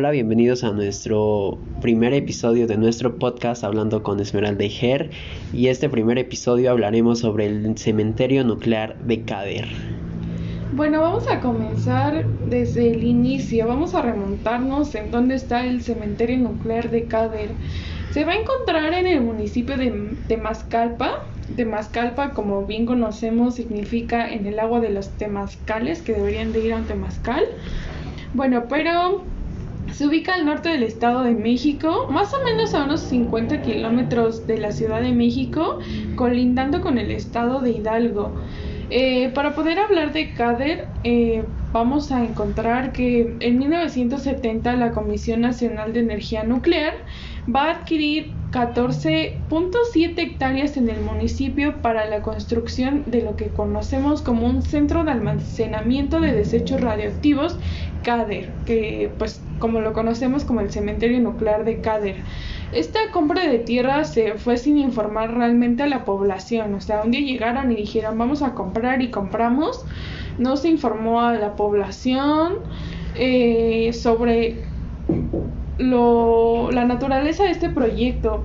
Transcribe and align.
Hola, 0.00 0.12
bienvenidos 0.12 0.64
a 0.64 0.70
nuestro 0.70 1.58
primer 1.82 2.14
episodio 2.14 2.66
de 2.66 2.78
nuestro 2.78 3.18
podcast 3.18 3.64
hablando 3.64 4.02
con 4.02 4.18
Esmeralda 4.18 4.64
y 4.64 4.70
Ger 4.70 5.10
y 5.52 5.66
este 5.66 5.90
primer 5.90 6.16
episodio 6.16 6.70
hablaremos 6.70 7.18
sobre 7.18 7.44
el 7.44 7.76
cementerio 7.76 8.42
nuclear 8.42 8.98
de 9.00 9.20
Cader. 9.24 9.68
Bueno, 10.72 11.02
vamos 11.02 11.28
a 11.28 11.40
comenzar 11.40 12.24
desde 12.48 12.92
el 12.92 13.04
inicio, 13.04 13.68
vamos 13.68 13.94
a 13.94 14.00
remontarnos 14.00 14.94
en 14.94 15.10
dónde 15.10 15.34
está 15.34 15.66
el 15.66 15.82
cementerio 15.82 16.38
nuclear 16.38 16.88
de 16.88 17.04
Cader. 17.04 17.50
Se 18.12 18.24
va 18.24 18.32
a 18.32 18.36
encontrar 18.36 18.94
en 18.94 19.06
el 19.06 19.20
municipio 19.20 19.76
de 19.76 20.16
Temascalpa. 20.28 21.26
Temascalpa, 21.56 22.30
como 22.30 22.64
bien 22.64 22.86
conocemos, 22.86 23.56
significa 23.56 24.32
en 24.32 24.46
el 24.46 24.60
agua 24.60 24.80
de 24.80 24.88
los 24.88 25.10
temazcales, 25.10 26.00
que 26.00 26.14
deberían 26.14 26.54
de 26.54 26.64
ir 26.64 26.72
a 26.72 26.76
un 26.76 26.84
temazcal. 26.84 27.44
Bueno, 28.32 28.64
pero 28.66 29.24
se 29.92 30.06
ubica 30.06 30.34
al 30.34 30.46
norte 30.46 30.68
del 30.68 30.82
Estado 30.82 31.22
de 31.22 31.32
México, 31.32 32.08
más 32.10 32.32
o 32.34 32.42
menos 32.44 32.74
a 32.74 32.84
unos 32.84 33.00
50 33.00 33.62
kilómetros 33.62 34.46
de 34.46 34.58
la 34.58 34.72
Ciudad 34.72 35.00
de 35.00 35.12
México, 35.12 35.78
colindando 36.16 36.80
con 36.80 36.98
el 36.98 37.10
Estado 37.10 37.60
de 37.60 37.70
Hidalgo. 37.70 38.32
Eh, 38.90 39.30
para 39.34 39.54
poder 39.54 39.78
hablar 39.78 40.12
de 40.12 40.32
CADER, 40.34 40.88
eh, 41.04 41.44
vamos 41.72 42.10
a 42.10 42.24
encontrar 42.24 42.92
que 42.92 43.36
en 43.38 43.58
1970 43.58 44.74
la 44.74 44.90
Comisión 44.90 45.42
Nacional 45.42 45.92
de 45.92 46.00
Energía 46.00 46.42
Nuclear 46.42 46.94
va 47.54 47.66
a 47.66 47.70
adquirir 47.70 48.32
14.7 48.50 50.18
hectáreas 50.18 50.76
en 50.76 50.88
el 50.88 51.00
municipio 51.02 51.80
para 51.82 52.06
la 52.06 52.20
construcción 52.22 53.04
de 53.06 53.22
lo 53.22 53.36
que 53.36 53.46
conocemos 53.46 54.22
como 54.22 54.46
un 54.46 54.62
centro 54.62 55.04
de 55.04 55.12
almacenamiento 55.12 56.20
de 56.20 56.32
desechos 56.32 56.80
radioactivos 56.80 57.56
CADER, 58.02 58.50
que 58.66 59.10
pues 59.18 59.40
como 59.60 59.80
lo 59.80 59.92
conocemos 59.92 60.44
como 60.44 60.60
el 60.60 60.72
cementerio 60.72 61.20
nuclear 61.20 61.64
de 61.64 61.80
CADER. 61.80 62.16
Esta 62.72 62.98
compra 63.12 63.46
de 63.46 63.58
tierra 63.58 64.04
se 64.04 64.34
fue 64.34 64.56
sin 64.56 64.78
informar 64.78 65.34
realmente 65.34 65.84
a 65.84 65.86
la 65.86 66.04
población, 66.04 66.74
o 66.74 66.80
sea, 66.80 67.02
un 67.04 67.12
día 67.12 67.20
llegaron 67.20 67.70
y 67.70 67.76
dijeron 67.76 68.18
vamos 68.18 68.42
a 68.42 68.54
comprar 68.54 69.02
y 69.02 69.10
compramos, 69.10 69.84
no 70.38 70.56
se 70.56 70.68
informó 70.68 71.20
a 71.20 71.34
la 71.34 71.54
población 71.54 72.58
eh, 73.16 73.92
sobre 73.92 74.64
lo, 75.78 76.70
la 76.70 76.84
naturaleza 76.84 77.44
de 77.44 77.50
este 77.50 77.68
proyecto. 77.68 78.42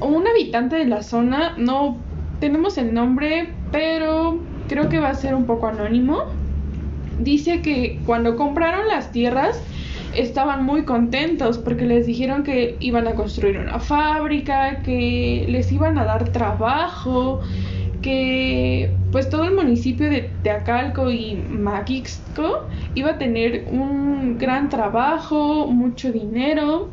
Un 0.00 0.26
habitante 0.26 0.76
de 0.76 0.86
la 0.86 1.02
zona, 1.02 1.54
no 1.56 1.96
tenemos 2.40 2.76
el 2.78 2.92
nombre, 2.92 3.48
pero 3.72 4.38
creo 4.68 4.88
que 4.88 4.98
va 4.98 5.10
a 5.10 5.14
ser 5.14 5.34
un 5.34 5.46
poco 5.46 5.68
anónimo. 5.68 6.24
Dice 7.18 7.62
que 7.62 8.00
cuando 8.06 8.36
compraron 8.36 8.88
las 8.88 9.12
tierras 9.12 9.62
estaban 10.16 10.64
muy 10.64 10.84
contentos 10.84 11.58
porque 11.58 11.84
les 11.84 12.06
dijeron 12.06 12.42
que 12.42 12.76
iban 12.80 13.06
a 13.06 13.14
construir 13.14 13.58
una 13.58 13.78
fábrica, 13.78 14.82
que 14.82 15.46
les 15.48 15.70
iban 15.72 15.98
a 15.98 16.04
dar 16.04 16.30
trabajo, 16.30 17.40
que 18.02 18.90
pues 19.12 19.30
todo 19.30 19.44
el 19.44 19.54
municipio 19.54 20.10
de 20.10 20.30
Teacalco 20.42 21.10
y 21.10 21.34
Maquixco 21.34 22.66
iba 22.94 23.12
a 23.12 23.18
tener 23.18 23.66
un 23.70 24.38
gran 24.38 24.68
trabajo, 24.68 25.66
mucho 25.66 26.12
dinero, 26.12 26.90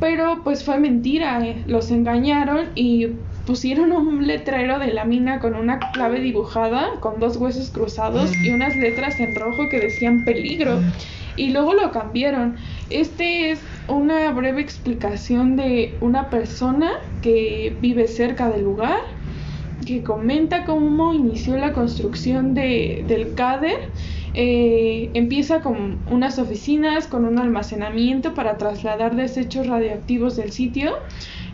pero 0.00 0.42
pues 0.44 0.64
fue 0.64 0.78
mentira, 0.78 1.44
eh. 1.44 1.62
los 1.66 1.90
engañaron 1.90 2.68
y 2.74 3.08
pusieron 3.46 3.92
un 3.92 4.26
letrero 4.26 4.78
de 4.78 4.92
la 4.92 5.04
mina 5.04 5.38
con 5.40 5.54
una 5.54 5.78
clave 5.92 6.20
dibujada, 6.20 7.00
con 7.00 7.20
dos 7.20 7.36
huesos 7.36 7.70
cruzados 7.70 8.30
y 8.44 8.50
unas 8.50 8.76
letras 8.76 9.18
en 9.20 9.34
rojo 9.34 9.68
que 9.68 9.80
decían 9.80 10.24
peligro. 10.24 10.80
Y 11.36 11.50
luego 11.50 11.74
lo 11.74 11.90
cambiaron. 11.90 12.56
Este 12.90 13.50
es 13.50 13.60
una 13.88 14.30
breve 14.32 14.60
explicación 14.60 15.56
de 15.56 15.94
una 16.00 16.30
persona 16.30 16.92
que 17.22 17.76
vive 17.80 18.08
cerca 18.08 18.48
del 18.48 18.64
lugar 18.64 19.00
que 19.84 20.02
comenta 20.02 20.64
cómo 20.64 21.12
inició 21.12 21.56
la 21.56 21.72
construcción 21.72 22.54
de, 22.54 23.04
del 23.06 23.34
CADER. 23.34 23.88
Eh, 24.36 25.10
empieza 25.14 25.60
con 25.60 25.98
unas 26.10 26.38
oficinas, 26.38 27.06
con 27.06 27.24
un 27.24 27.38
almacenamiento 27.38 28.34
para 28.34 28.56
trasladar 28.56 29.14
desechos 29.14 29.66
radioactivos 29.66 30.36
del 30.36 30.50
sitio. 30.50 30.94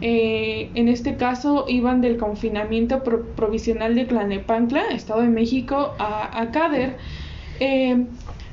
Eh, 0.00 0.70
en 0.74 0.88
este 0.88 1.16
caso 1.16 1.66
iban 1.68 2.00
del 2.00 2.16
confinamiento 2.16 3.02
provisional 3.02 3.94
de 3.94 4.06
Tlanepantla, 4.06 4.88
Estado 4.92 5.20
de 5.22 5.28
México, 5.28 5.94
a, 5.98 6.40
a 6.40 6.50
CADER. 6.50 6.96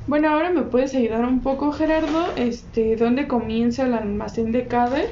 Bueno, 0.08 0.30
ahora 0.30 0.50
me 0.50 0.62
puedes 0.62 0.94
ayudar 0.94 1.24
un 1.24 1.40
poco, 1.40 1.70
Gerardo, 1.70 2.26
este, 2.36 2.96
¿dónde 2.96 3.28
comienza 3.28 3.86
el 3.86 3.94
almacén 3.94 4.50
de 4.50 4.66
CADER? 4.66 5.06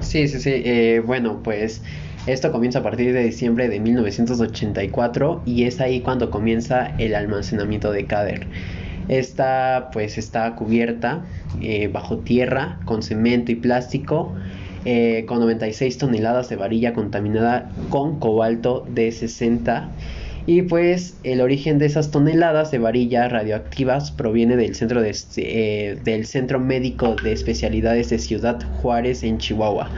Sí, 0.00 0.28
sí, 0.28 0.38
sí. 0.38 0.98
bueno, 1.00 1.42
pues 1.42 1.82
esto 2.26 2.52
comienza 2.52 2.78
a 2.78 2.82
partir 2.84 3.12
de 3.12 3.24
diciembre 3.24 3.68
de 3.68 3.80
1984 3.80 5.42
y 5.44 5.64
es 5.64 5.80
ahí 5.80 6.02
cuando 6.02 6.30
comienza 6.30 6.94
el 6.98 7.16
almacenamiento 7.16 7.90
de 7.90 8.06
Cader. 8.06 8.46
Esta 9.08 9.90
pues 9.92 10.18
está 10.18 10.54
cubierta 10.54 11.24
eh, 11.60 11.88
bajo 11.88 12.18
tierra 12.18 12.78
con 12.84 13.02
cemento 13.02 13.50
y 13.50 13.56
plástico 13.56 14.34
eh, 14.84 15.24
con 15.26 15.40
96 15.40 15.98
toneladas 15.98 16.48
de 16.48 16.54
varilla 16.54 16.92
contaminada 16.92 17.72
con 17.88 18.20
cobalto 18.20 18.86
de 18.88 19.10
60 19.10 19.90
y 20.46 20.62
pues 20.62 21.16
el 21.22 21.40
origen 21.40 21.78
de 21.78 21.86
esas 21.86 22.10
toneladas 22.10 22.70
de 22.70 22.78
varillas 22.78 23.30
radioactivas 23.30 24.10
proviene 24.10 24.56
del 24.56 24.74
centro, 24.74 25.00
de, 25.00 25.16
eh, 25.36 25.98
del 26.02 26.26
centro 26.26 26.58
médico 26.58 27.14
de 27.22 27.32
especialidades 27.32 28.10
de 28.10 28.18
Ciudad 28.18 28.60
Juárez 28.80 29.22
en 29.22 29.38
Chihuahua. 29.38 29.90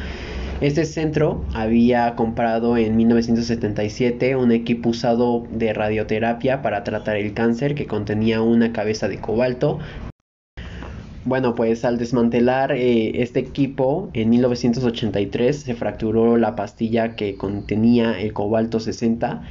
Este 0.60 0.84
centro 0.84 1.44
había 1.52 2.14
comprado 2.14 2.76
en 2.76 2.96
1977 2.96 4.36
un 4.36 4.52
equipo 4.52 4.90
usado 4.90 5.46
de 5.50 5.72
radioterapia 5.72 6.62
para 6.62 6.84
tratar 6.84 7.16
el 7.16 7.34
cáncer 7.34 7.74
que 7.74 7.86
contenía 7.86 8.40
una 8.40 8.72
cabeza 8.72 9.08
de 9.08 9.18
cobalto. 9.18 9.78
Bueno, 11.24 11.54
pues 11.54 11.86
al 11.86 11.96
desmantelar 11.96 12.72
eh, 12.72 13.22
este 13.22 13.40
equipo 13.40 14.10
en 14.12 14.28
1983 14.28 15.56
se 15.56 15.74
fracturó 15.74 16.36
la 16.36 16.54
pastilla 16.54 17.16
que 17.16 17.36
contenía 17.36 18.20
el 18.20 18.34
cobalto 18.34 18.78
60 18.78 19.42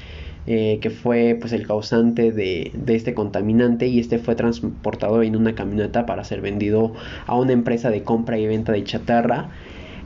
eh, 0.46 0.80
que 0.82 0.90
fue 0.90 1.38
pues 1.40 1.54
el 1.54 1.66
causante 1.66 2.34
de, 2.34 2.72
de, 2.74 2.96
este 2.96 3.14
contaminante 3.14 3.88
y 3.88 4.00
este 4.00 4.20
fue 4.20 4.36
transportado 4.36 5.24
en 5.24 5.38
una 5.38 5.56
camioneta 5.56 6.06
para 6.06 6.26
ser 6.26 6.42
vendido 6.42 6.94
a 7.28 7.38
una 7.38 7.54
empresa 7.54 7.90
de 7.90 8.04
compra 8.04 8.38
y 8.38 8.46
venta 8.46 8.74
de 8.74 8.84
chatarra. 8.84 9.50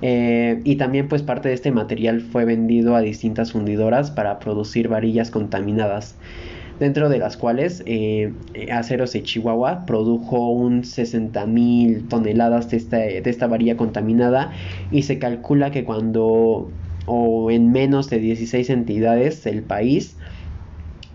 Eh, 0.03 0.61
y 0.63 0.75
también 0.75 1.07
pues 1.07 1.23
parte 1.23 1.49
de 1.49 1.55
este 1.55 1.71
material 1.71 2.21
fue 2.21 2.45
vendido 2.45 2.95
a 2.95 3.01
distintas 3.01 3.51
fundidoras 3.51 4.11
para 4.11 4.37
producir 4.37 4.89
varillas 4.89 5.31
contaminadas 5.31 6.15
dentro 6.79 7.09
de 7.09 7.17
las 7.17 7.35
cuales 7.35 7.81
eh, 7.87 8.31
Aceros 8.71 9.13
de 9.13 9.23
Chihuahua 9.23 9.87
produjo 9.87 10.51
un 10.51 10.83
60 10.83 11.47
mil 11.47 12.07
toneladas 12.07 12.69
de 12.69 12.77
esta, 12.77 12.97
de 12.97 13.23
esta 13.25 13.47
varilla 13.47 13.75
contaminada 13.75 14.51
y 14.91 15.01
se 15.01 15.17
calcula 15.17 15.71
que 15.71 15.83
cuando 15.83 16.69
o 17.07 17.49
en 17.49 17.71
menos 17.71 18.09
de 18.11 18.19
16 18.19 18.69
entidades 18.69 19.43
del 19.43 19.63
país 19.63 20.15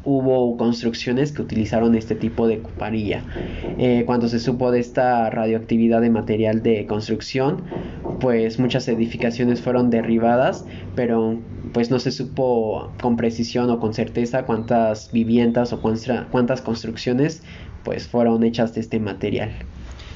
hubo 0.05 0.57
construcciones 0.57 1.33
que 1.33 1.43
utilizaron 1.43 1.95
este 1.95 2.15
tipo 2.15 2.47
de 2.47 2.63
varilla. 2.79 3.25
Eh, 3.79 4.05
cuando 4.07 4.29
se 4.29 4.39
supo 4.39 4.71
de 4.71 4.81
esta 4.81 5.31
radioactividad 5.31 6.01
de 6.01 6.11
material 6.11 6.63
de 6.63 6.87
construcción, 6.87 7.63
pues 8.21 8.59
muchas 8.59 8.89
edificaciones 8.89 9.61
fueron 9.61 9.91
derribadas, 9.91 10.65
pero 10.95 11.39
pues 11.73 11.91
no 11.91 11.99
se 11.99 12.11
supo 12.11 12.91
con 13.01 13.17
precisión 13.17 13.71
o 13.71 13.81
con 13.81 13.95
certeza 13.95 14.45
cuántas 14.45 15.11
viviendas 15.13 15.73
o 15.73 15.81
cuántas 15.81 16.63
construcciones 16.63 17.43
pues 17.85 18.07
fueron 18.07 18.45
hechas 18.45 18.75
de 18.75 18.81
este 18.81 19.01
material. 19.01 19.51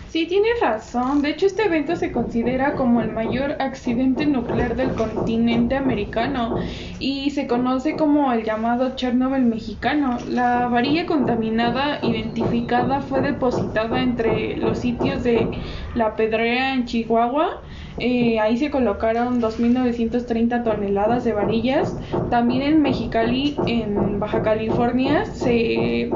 Sí, 0.09 0.27
tienes 0.27 0.61
razón. 0.61 1.21
De 1.21 1.31
hecho, 1.31 1.47
este 1.47 1.65
evento 1.65 1.97
se 1.97 2.13
considera 2.13 2.75
como 2.75 3.01
el 3.01 3.11
mayor 3.11 3.57
accidente 3.61 4.25
nuclear 4.25 4.77
del 4.77 4.95
continente 4.95 5.77
americano 5.77 6.57
y 7.01 7.31
se 7.31 7.47
conoce 7.49 7.97
como 7.97 8.33
el 8.33 8.45
llamado 8.45 8.95
Chernobyl 8.95 9.45
mexicano. 9.45 10.19
La 10.29 10.69
varilla 10.69 11.07
contaminada 11.07 11.99
identificada 12.03 13.01
fue 13.01 13.21
depositada 13.21 14.01
entre 14.01 14.57
los 14.57 14.79
sitios 14.79 15.25
de 15.25 15.49
La 15.95 16.15
Pedrea 16.15 16.75
en 16.75 16.85
Chihuahua. 16.85 17.61
Eh, 17.99 18.39
ahí 18.39 18.57
se 18.59 18.71
colocaron 18.71 19.41
2.930 19.41 20.63
toneladas 20.63 21.25
de 21.25 21.33
varillas. 21.33 21.99
También 22.31 22.63
en 22.63 22.81
Mexicali, 22.81 23.57
en 23.67 24.21
Baja 24.21 24.43
California, 24.43 25.27
se 25.27 26.11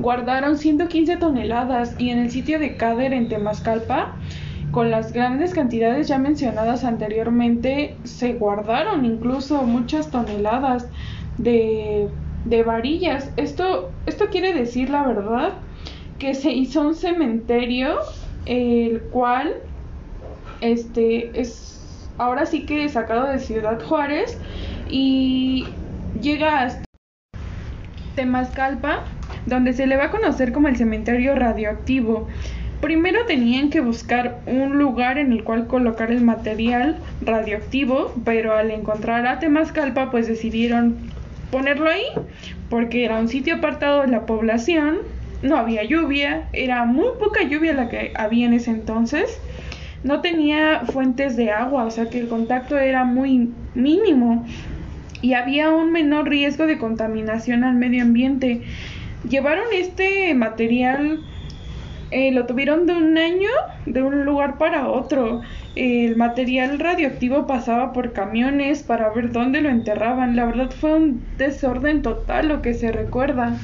guardaron 0.00 0.56
115 0.58 1.16
toneladas 1.16 1.94
y 1.98 2.10
en 2.10 2.18
el 2.18 2.30
sitio 2.30 2.58
de 2.58 2.76
Cader 2.76 3.12
en 3.12 3.28
Temascalpa, 3.28 4.16
con 4.70 4.90
las 4.90 5.12
grandes 5.12 5.52
cantidades 5.52 6.08
ya 6.08 6.18
mencionadas 6.18 6.84
anteriormente, 6.84 7.96
se 8.04 8.34
guardaron 8.34 9.04
incluso 9.04 9.62
muchas 9.62 10.10
toneladas 10.10 10.88
de, 11.38 12.08
de 12.44 12.62
varillas. 12.62 13.30
Esto, 13.36 13.90
esto 14.06 14.26
quiere 14.30 14.54
decir, 14.54 14.90
la 14.90 15.02
verdad, 15.02 15.54
que 16.18 16.34
se 16.34 16.52
hizo 16.52 16.80
un 16.82 16.94
cementerio 16.94 17.98
el 18.46 19.00
cual 19.12 19.54
este 20.60 21.38
es 21.38 22.06
ahora 22.18 22.46
sí 22.46 22.66
que 22.66 22.88
sacado 22.88 23.26
de 23.26 23.38
Ciudad 23.38 23.82
Juárez 23.82 24.38
y 24.88 25.66
llega 26.20 26.62
hasta 26.62 26.84
Temascalpa, 28.14 29.04
donde 29.50 29.74
se 29.74 29.86
le 29.86 29.98
va 29.98 30.04
a 30.04 30.10
conocer 30.10 30.52
como 30.52 30.68
el 30.68 30.76
cementerio 30.76 31.34
radioactivo. 31.34 32.26
Primero 32.80 33.26
tenían 33.26 33.68
que 33.68 33.80
buscar 33.80 34.40
un 34.46 34.78
lugar 34.78 35.18
en 35.18 35.32
el 35.32 35.44
cual 35.44 35.66
colocar 35.66 36.10
el 36.10 36.22
material 36.22 36.96
radioactivo, 37.20 38.14
pero 38.24 38.54
al 38.54 38.70
encontrar 38.70 39.26
a 39.26 39.38
Temascalpa 39.38 40.10
pues 40.10 40.26
decidieron 40.26 40.96
ponerlo 41.50 41.90
ahí 41.90 42.06
porque 42.70 43.04
era 43.04 43.18
un 43.18 43.28
sitio 43.28 43.56
apartado 43.56 44.02
de 44.02 44.08
la 44.08 44.24
población, 44.24 44.98
no 45.42 45.56
había 45.56 45.84
lluvia, 45.84 46.48
era 46.52 46.84
muy 46.86 47.08
poca 47.18 47.42
lluvia 47.42 47.74
la 47.74 47.88
que 47.88 48.12
había 48.14 48.46
en 48.46 48.54
ese 48.54 48.70
entonces, 48.70 49.38
no 50.04 50.20
tenía 50.20 50.82
fuentes 50.86 51.36
de 51.36 51.50
agua, 51.50 51.84
o 51.84 51.90
sea 51.90 52.08
que 52.08 52.20
el 52.20 52.28
contacto 52.28 52.78
era 52.78 53.04
muy 53.04 53.50
mínimo 53.74 54.46
y 55.20 55.34
había 55.34 55.70
un 55.70 55.92
menor 55.92 56.28
riesgo 56.28 56.66
de 56.66 56.78
contaminación 56.78 57.64
al 57.64 57.74
medio 57.74 58.02
ambiente. 58.02 58.62
Llevaron 59.28 59.66
este 59.72 60.34
material, 60.34 61.20
eh, 62.10 62.32
lo 62.32 62.46
tuvieron 62.46 62.86
de 62.86 62.94
un 62.94 63.18
año, 63.18 63.50
de 63.86 64.02
un 64.02 64.24
lugar 64.24 64.58
para 64.58 64.88
otro. 64.88 65.42
El 65.76 66.16
material 66.16 66.78
radioactivo 66.78 67.46
pasaba 67.46 67.92
por 67.92 68.12
camiones 68.12 68.82
para 68.82 69.10
ver 69.10 69.30
dónde 69.30 69.60
lo 69.60 69.68
enterraban. 69.68 70.36
La 70.36 70.46
verdad 70.46 70.70
fue 70.70 70.94
un 70.94 71.22
desorden 71.36 72.02
total 72.02 72.48
lo 72.48 72.62
que 72.62 72.74
se 72.74 72.92
recuerda. 72.92 73.56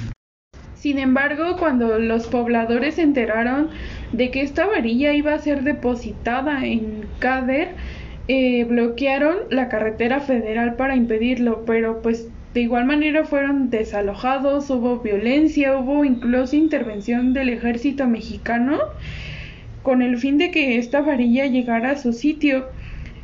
Sin 0.74 0.98
embargo, 0.98 1.56
cuando 1.58 1.98
los 1.98 2.28
pobladores 2.28 2.96
se 2.96 3.02
enteraron 3.02 3.70
de 4.12 4.30
que 4.30 4.42
esta 4.42 4.66
varilla 4.66 5.14
iba 5.14 5.32
a 5.32 5.38
ser 5.38 5.62
depositada 5.62 6.64
en 6.64 7.06
Cader, 7.18 7.70
eh, 8.28 8.64
bloquearon 8.64 9.36
la 9.50 9.68
carretera 9.68 10.20
federal 10.20 10.76
para 10.76 10.94
impedirlo, 10.94 11.64
pero 11.64 12.02
pues 12.02 12.28
de 12.56 12.62
igual 12.62 12.86
manera 12.86 13.26
fueron 13.26 13.68
desalojados, 13.68 14.70
hubo 14.70 15.00
violencia, 15.00 15.76
hubo 15.76 16.06
incluso 16.06 16.56
intervención 16.56 17.34
del 17.34 17.50
ejército 17.50 18.06
mexicano 18.06 18.78
con 19.82 20.00
el 20.00 20.16
fin 20.16 20.38
de 20.38 20.50
que 20.50 20.78
esta 20.78 21.02
varilla 21.02 21.44
llegara 21.44 21.90
a 21.90 21.98
su 21.98 22.14
sitio. 22.14 22.64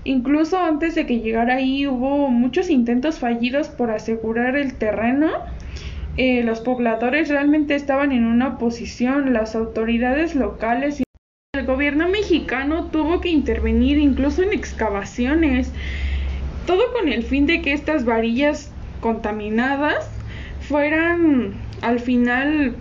Incluso 0.05 0.59
antes 0.59 0.95
de 0.95 1.07
que 1.07 1.21
llegara 1.21 1.55
ahí 1.55 1.87
hubo 1.87 2.29
muchos 2.29 2.69
intentos 2.69 3.21
fallidos 3.21 3.71
por 3.71 3.91
asegurar 3.91 4.55
el 4.55 4.75
terreno. 4.75 5.31
Eh, 6.19 6.43
los 6.43 6.61
pobladores 6.61 7.31
realmente 7.31 7.75
estaban 7.75 8.13
en 8.13 8.27
una 8.27 8.49
oposición, 8.49 9.33
las 9.33 9.57
autoridades 9.57 10.35
locales 10.35 11.01
y 11.01 11.05
el 11.55 11.65
gobierno 11.65 12.07
mexicano 12.11 12.91
tuvo 12.91 13.23
que 13.23 13.31
intervenir 13.31 13.97
incluso 13.97 14.43
en 14.43 14.53
excavaciones, 14.53 15.73
todo 16.67 16.83
con 16.93 17.09
el 17.09 17.23
fin 17.23 17.47
de 17.47 17.63
que 17.63 17.73
estas 17.73 18.05
varillas 18.05 18.72
contaminadas 19.03 20.09
fueran 20.61 21.53
al 21.83 22.01
final 22.01 22.77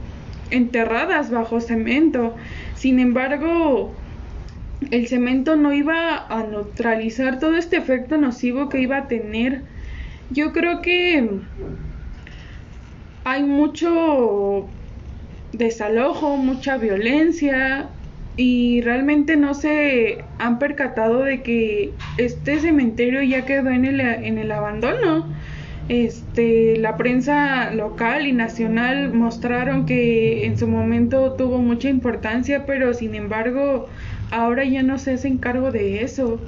enterradas 0.52 1.32
bajo 1.32 1.60
cemento. 1.60 2.36
Sin 2.76 3.00
embargo, 3.00 3.94
el 4.92 5.08
cemento 5.08 5.58
no 5.58 5.74
iba 5.74 6.26
a 6.28 6.44
neutralizar 6.44 7.40
todo 7.40 7.58
este 7.58 7.76
efecto 7.76 8.18
nocivo 8.18 8.70
que 8.70 8.80
iba 8.80 8.98
a 8.98 9.08
tener. 9.08 9.64
Yo 10.30 10.54
creo 10.54 10.82
que 10.82 11.30
hay 13.26 13.44
mucho 13.44 14.68
desalojo, 15.52 16.38
mucha 16.38 16.78
violencia, 16.78 17.90
y 18.38 18.82
realmente 18.82 19.36
no 19.36 19.54
se 19.54 20.24
han 20.40 20.58
percatado 20.58 21.24
de 21.24 21.44
que 21.44 21.92
este 22.18 22.60
cementerio 22.60 23.22
ya 23.22 23.46
quedó 23.46 23.70
en 23.70 23.86
el, 23.86 24.00
en 24.00 24.38
el 24.38 24.52
abandono. 24.52 25.26
Este, 25.90 26.78
la 26.78 26.96
prensa 26.96 27.72
local 27.72 28.26
y 28.26 28.32
nacional 28.32 29.14
mostraron 29.14 29.86
que 29.86 30.46
en 30.46 30.58
su 30.58 30.68
momento 30.68 31.34
tuvo 31.34 31.58
mucha 31.58 31.90
importancia, 31.90 32.66
pero 32.66 32.94
sin 32.94 33.16
embargo 33.16 33.88
ahora 34.32 34.64
ya 34.64 34.84
no 34.84 34.98
se 34.98 35.14
hace 35.14 35.38
cargo 35.38 35.72
de 35.72 36.04
eso. 36.04 36.40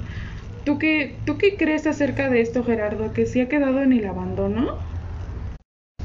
¿Tú 0.64 0.78
qué, 0.78 1.14
¿Tú 1.26 1.36
qué 1.36 1.56
crees 1.56 1.86
acerca 1.86 2.30
de 2.30 2.40
esto, 2.40 2.64
Gerardo? 2.64 3.12
¿Que 3.12 3.26
sí 3.26 3.40
ha 3.40 3.48
quedado 3.48 3.82
en 3.82 3.92
el 3.92 4.06
abandono? 4.06 4.78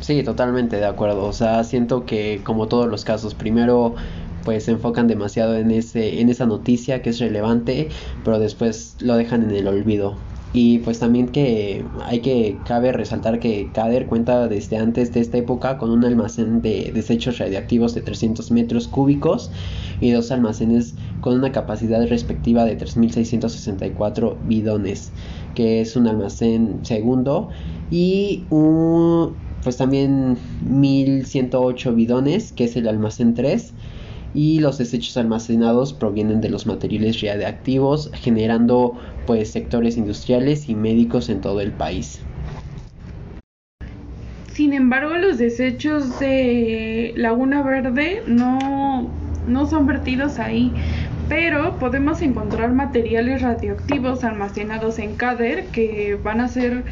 Sí, 0.01 0.21
totalmente 0.23 0.77
de 0.77 0.85
acuerdo. 0.85 1.25
O 1.25 1.33
sea, 1.33 1.63
siento 1.63 2.05
que 2.05 2.41
como 2.43 2.67
todos 2.67 2.87
los 2.87 3.05
casos, 3.05 3.35
primero 3.35 3.95
pues 4.43 4.65
se 4.65 4.71
enfocan 4.71 5.07
demasiado 5.07 5.55
en 5.57 5.71
ese 5.71 6.21
en 6.21 6.29
esa 6.29 6.45
noticia 6.45 7.01
que 7.01 7.09
es 7.09 7.19
relevante 7.19 7.89
pero 8.23 8.39
después 8.39 8.95
lo 9.01 9.17
dejan 9.17 9.43
en 9.43 9.51
el 9.51 9.67
olvido 9.67 10.15
y 10.51 10.79
pues 10.79 10.99
también 10.99 11.27
que 11.27 11.85
hay 12.05 12.21
que 12.21 12.59
cabe 12.65 12.91
resaltar 12.91 13.39
que 13.39 13.69
Cader 13.71 14.07
cuenta 14.07 14.47
desde 14.47 14.77
antes 14.77 15.13
de 15.13 15.19
esta 15.19 15.37
época 15.37 15.77
con 15.77 15.91
un 15.91 16.03
almacén 16.03 16.61
de 16.61 16.91
desechos 16.91 17.37
radiactivos 17.37 17.93
de 17.93 18.01
300 18.01 18.49
metros 18.51 18.87
cúbicos 18.87 19.51
y 20.01 20.11
dos 20.11 20.31
almacenes 20.31 20.95
con 21.21 21.35
una 21.35 21.51
capacidad 21.51 22.05
respectiva 22.07 22.65
de 22.65 22.77
3.664 22.77 24.37
bidones 24.43 25.11
que 25.53 25.81
es 25.81 25.95
un 25.95 26.07
almacén 26.07 26.79
segundo 26.83 27.49
y 27.91 28.45
un 28.49 29.35
pues 29.63 29.77
también 29.77 30.37
1108 30.67 31.93
bidones 31.93 32.53
que 32.53 32.63
es 32.63 32.75
el 32.75 32.87
almacén 32.87 33.35
3 33.35 33.73
y 34.33 34.59
los 34.59 34.77
desechos 34.77 35.17
almacenados 35.17 35.93
provienen 35.93 36.41
de 36.41 36.49
los 36.49 36.65
materiales 36.65 37.21
radiactivos 37.21 38.11
generando 38.13 38.97
pues 39.25 39.51
sectores 39.51 39.97
industriales 39.97 40.69
y 40.69 40.75
médicos 40.75 41.29
en 41.29 41.41
todo 41.41 41.61
el 41.61 41.71
país. 41.71 42.21
Sin 44.51 44.73
embargo, 44.73 45.15
los 45.15 45.37
desechos 45.37 46.19
de 46.19 47.13
Laguna 47.15 47.63
Verde 47.63 48.23
no, 48.27 49.09
no 49.47 49.67
son 49.67 49.87
vertidos 49.87 50.37
ahí, 50.37 50.73
pero 51.29 51.77
podemos 51.79 52.21
encontrar 52.21 52.73
materiales 52.73 53.41
radioactivos 53.41 54.23
almacenados 54.23 54.99
en 54.99 55.15
Cader 55.15 55.65
que 55.67 56.19
van 56.21 56.41
a 56.41 56.49
ser 56.49 56.83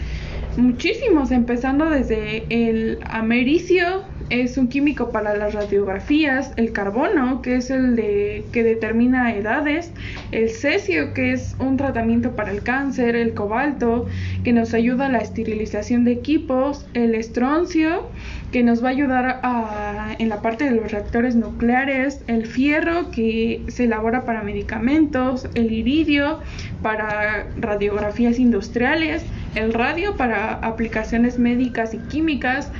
muchísimos, 0.55 1.31
empezando 1.31 1.89
desde 1.89 2.45
el 2.49 2.99
americio, 3.09 4.03
es 4.29 4.57
un 4.57 4.67
químico 4.67 5.11
para 5.11 5.35
las 5.37 5.53
radiografías, 5.53 6.51
el 6.57 6.71
carbono, 6.71 7.41
que 7.41 7.55
es 7.55 7.69
el 7.69 7.95
de 7.95 8.43
que 8.51 8.63
determina 8.63 9.33
edades, 9.33 9.91
el 10.31 10.49
cesio, 10.49 11.13
que 11.13 11.31
es 11.31 11.55
un 11.59 11.77
tratamiento 11.77 12.35
para 12.35 12.51
el 12.51 12.61
cáncer, 12.63 13.15
el 13.15 13.33
cobalto, 13.33 14.07
que 14.43 14.53
nos 14.53 14.73
ayuda 14.73 15.05
a 15.05 15.09
la 15.09 15.19
esterilización 15.19 16.03
de 16.03 16.11
equipos, 16.11 16.85
el 16.93 17.15
estroncio, 17.15 18.09
que 18.51 18.63
nos 18.63 18.83
va 18.83 18.89
a 18.89 18.91
ayudar 18.91 19.39
a, 19.43 20.15
en 20.19 20.29
la 20.29 20.41
parte 20.41 20.65
de 20.65 20.71
los 20.71 20.91
reactores 20.91 21.35
nucleares, 21.35 22.23
el 22.27 22.45
fierro, 22.45 23.11
que 23.11 23.61
se 23.67 23.85
elabora 23.85 24.25
para 24.25 24.43
medicamentos, 24.43 25.47
el 25.53 25.71
iridio 25.71 26.39
para 26.81 27.47
radiografías 27.57 28.39
industriales, 28.39 29.23
el 29.55 29.73
radio 29.73 30.15
para 30.15 30.53
aplicaciones 30.53 31.39
médicas 31.39 31.93
y 31.93 31.97
químicas, 31.97 32.71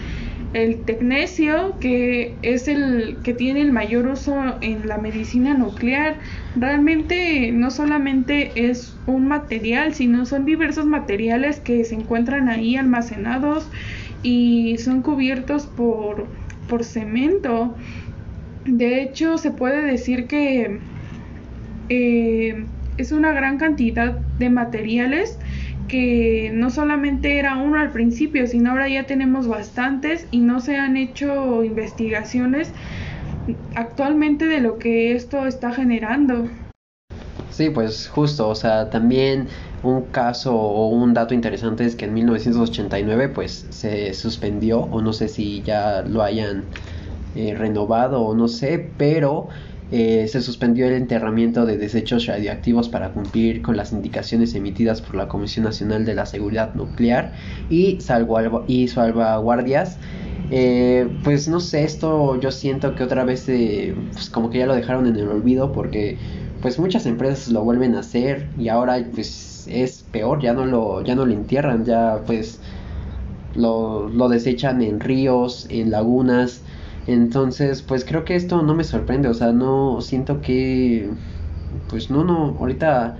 el 0.53 0.79
tecnesio, 0.85 1.77
que 1.79 2.35
es 2.41 2.67
el 2.67 3.17
que 3.23 3.33
tiene 3.33 3.61
el 3.61 3.71
mayor 3.71 4.07
uso 4.07 4.57
en 4.61 4.87
la 4.87 4.97
medicina 4.97 5.53
nuclear. 5.53 6.15
Realmente 6.55 7.51
no 7.51 7.69
solamente 7.71 8.51
es 8.55 8.95
un 9.05 9.27
material, 9.27 9.93
sino 9.93 10.25
son 10.25 10.45
diversos 10.45 10.85
materiales 10.85 11.59
que 11.59 11.83
se 11.83 11.95
encuentran 11.95 12.49
ahí 12.49 12.75
almacenados 12.75 13.67
y 14.23 14.77
son 14.77 15.01
cubiertos 15.01 15.65
por, 15.65 16.27
por 16.67 16.83
cemento. 16.83 17.75
De 18.65 19.01
hecho, 19.01 19.37
se 19.37 19.51
puede 19.51 19.81
decir 19.83 20.27
que 20.27 20.79
eh, 21.89 22.65
es 22.97 23.11
una 23.11 23.31
gran 23.31 23.57
cantidad 23.57 24.17
de 24.39 24.49
materiales 24.49 25.39
que 25.88 26.51
no 26.53 26.70
solamente 26.70 27.39
era 27.39 27.58
uno 27.58 27.79
al 27.79 27.91
principio, 27.91 28.48
sino 28.48 28.72
ahora 28.72 28.88
ya 28.89 29.06
tenemos 29.06 29.48
bastantes 29.48 30.27
y 30.32 30.39
no 30.39 30.60
se 30.60 30.77
han 30.77 30.98
hecho 30.98 31.63
investigaciones 31.63 32.72
actualmente 33.75 34.46
de 34.46 34.60
lo 34.60 34.77
que 34.77 35.13
esto 35.13 35.46
está 35.46 35.72
generando. 35.72 36.50
Sí, 37.51 37.70
pues 37.70 38.08
justo, 38.08 38.50
o 38.50 38.56
sea, 38.56 38.89
también 38.89 39.48
un 39.84 40.03
caso 40.03 40.56
o 40.56 40.89
un 40.89 41.13
dato 41.13 41.34
interesante 41.34 41.86
es 41.86 41.96
que 41.96 42.06
en 42.06 42.13
1989 42.13 43.29
pues 43.29 43.65
se 43.70 44.13
suspendió 44.13 44.82
o 44.82 45.01
no 45.01 45.13
sé 45.13 45.27
si 45.27 45.62
ya 45.63 46.01
lo 46.01 46.24
hayan 46.24 46.65
eh, 47.36 47.56
renovado 47.56 48.22
o 48.22 48.36
no 48.36 48.48
sé, 48.48 48.89
pero 48.98 49.48
eh, 49.91 50.27
se 50.27 50.41
suspendió 50.41 50.88
el 50.88 50.94
enterramiento 50.94 51.65
de 51.65 51.77
desechos 51.77 52.25
radioactivos 52.25 52.89
para 52.89 53.12
cumplir 53.12 53.62
con 53.62 53.77
las 53.77 53.94
indicaciones 53.94 54.53
emitidas 54.53 55.01
por 55.01 55.15
la 55.15 55.27
Comisión 55.27 55.63
Nacional 55.65 56.03
de 56.03 56.13
la 56.13 56.25
Seguridad 56.25 56.74
Nuclear 56.75 57.34
y, 57.70 57.98
y 58.67 58.88
salvaguardias. 58.89 59.98
Eh, 60.50 61.08
pues 61.24 61.48
no 61.48 61.60
sé, 61.60 61.84
esto 61.84 62.39
yo 62.39 62.51
siento 62.51 62.96
que 62.96 63.03
otra 63.03 63.24
vez 63.25 63.48
eh, 63.50 63.96
pues 64.13 64.29
como 64.29 64.50
que 64.50 64.60
ya 64.60 64.65
lo 64.65 64.75
dejaron 64.75 65.06
en 65.08 65.17
el 65.17 65.27
olvido 65.27 65.74
porque 65.74 66.17
pues 66.62 66.79
muchas 66.79 67.06
empresas 67.06 67.50
lo 67.50 67.63
vuelven 67.63 67.96
a 67.96 68.00
hacer 68.00 68.48
y 68.58 68.70
ahora 68.70 69.06
pues 69.13 69.67
es 69.70 70.03
peor, 70.12 70.41
ya 70.41 70.53
no 70.53 70.65
lo, 70.65 71.03
ya 71.03 71.15
no 71.15 71.25
lo 71.25 71.34
entierran, 71.34 71.86
ya 71.86 72.22
pues 72.25 72.60
lo, 73.56 74.10
lo 74.10 74.29
desechan 74.29 74.82
en 74.82 75.00
ríos, 75.00 75.67
en 75.70 75.91
lagunas, 75.91 76.62
entonces 77.07 77.83
pues 77.83 78.05
creo 78.05 78.25
que 78.25 78.35
esto 78.35 78.61
no 78.63 78.75
me 78.75 78.83
sorprende, 78.83 79.29
o 79.29 79.33
sea, 79.33 79.53
no 79.53 80.01
siento 80.01 80.41
que, 80.41 81.17
pues 81.87 82.09
no, 82.11 82.23
no, 82.23 82.57
ahorita 82.59 83.17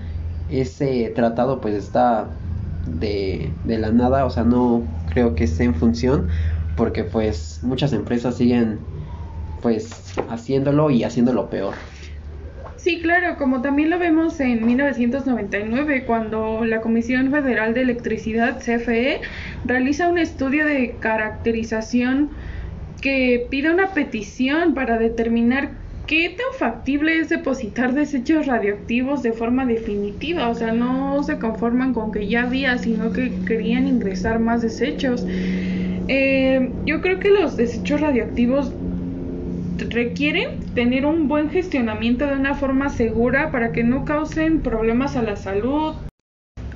ese 0.48 1.12
tratado 1.15 1.62
pues 1.62 1.75
está 1.75 2.39
de, 2.86 3.60
de 3.63 3.77
la 3.79 3.91
nada, 3.91 4.25
o 4.25 4.29
sea, 4.29 4.44
no 4.44 4.96
creo 5.06 5.36
que 5.36 5.46
esté 5.46 5.63
en 5.63 5.75
función 5.75 6.29
porque 6.75 7.03
pues 7.06 7.60
muchas 7.63 7.94
empresas 7.94 8.38
siguen 8.38 8.91
pues 9.60 10.13
haciéndolo 10.29 10.89
y 10.91 11.03
haciéndolo 11.03 11.50
peor. 11.50 11.75
Sí, 12.75 13.01
claro, 13.01 13.38
como 13.38 13.62
también 13.62 13.89
lo 13.89 14.00
vemos 14.00 14.39
en 14.39 14.65
1999, 14.65 16.06
cuando 16.06 16.63
la 16.63 16.79
Comisión 16.79 17.32
Federal 17.32 17.74
de 17.74 17.82
Electricidad, 17.82 18.60
CFE, 18.62 19.22
realiza 19.63 20.08
un 20.10 20.20
estudio 20.20 20.65
de 20.65 21.00
caracterización 21.00 22.37
que 23.01 23.48
pide 23.50 23.72
una 23.72 23.94
petición 23.94 24.74
para 24.74 24.98
determinar 24.98 25.72
qué 26.08 26.30
tan 26.30 26.58
factible 26.58 27.20
es 27.20 27.30
depositar 27.30 27.94
desechos 27.94 28.48
radioactivos 28.48 29.22
de 29.24 29.34
forma 29.34 29.66
definitiva. 29.66 30.50
O 30.50 30.56
sea, 30.56 30.72
no 30.72 31.22
se 31.24 31.38
conforman 31.38 31.94
con 31.94 32.12
que 32.12 32.27
ya 32.27 32.44
había, 32.44 32.77
sino 32.77 33.12
que 33.12 33.32
querían 33.46 33.88
ingresar 33.88 34.39
más 34.39 34.62
desechos. 34.62 35.25
Eh, 36.08 36.72
yo 36.86 37.01
creo 37.01 37.20
que 37.20 37.30
los 37.30 37.58
desechos 37.58 38.00
radioactivos 38.01 38.72
requieren 39.89 40.60
tener 40.74 41.06
un 41.06 41.27
buen 41.27 41.50
gestionamiento 41.50 42.25
de 42.25 42.34
una 42.34 42.56
forma 42.56 42.89
segura 42.89 43.51
para 43.51 43.72
que 43.72 43.84
no 43.84 44.06
causen 44.06 44.62
problemas 44.62 45.16
a 45.16 45.22
la 45.22 45.36
salud 45.36 45.96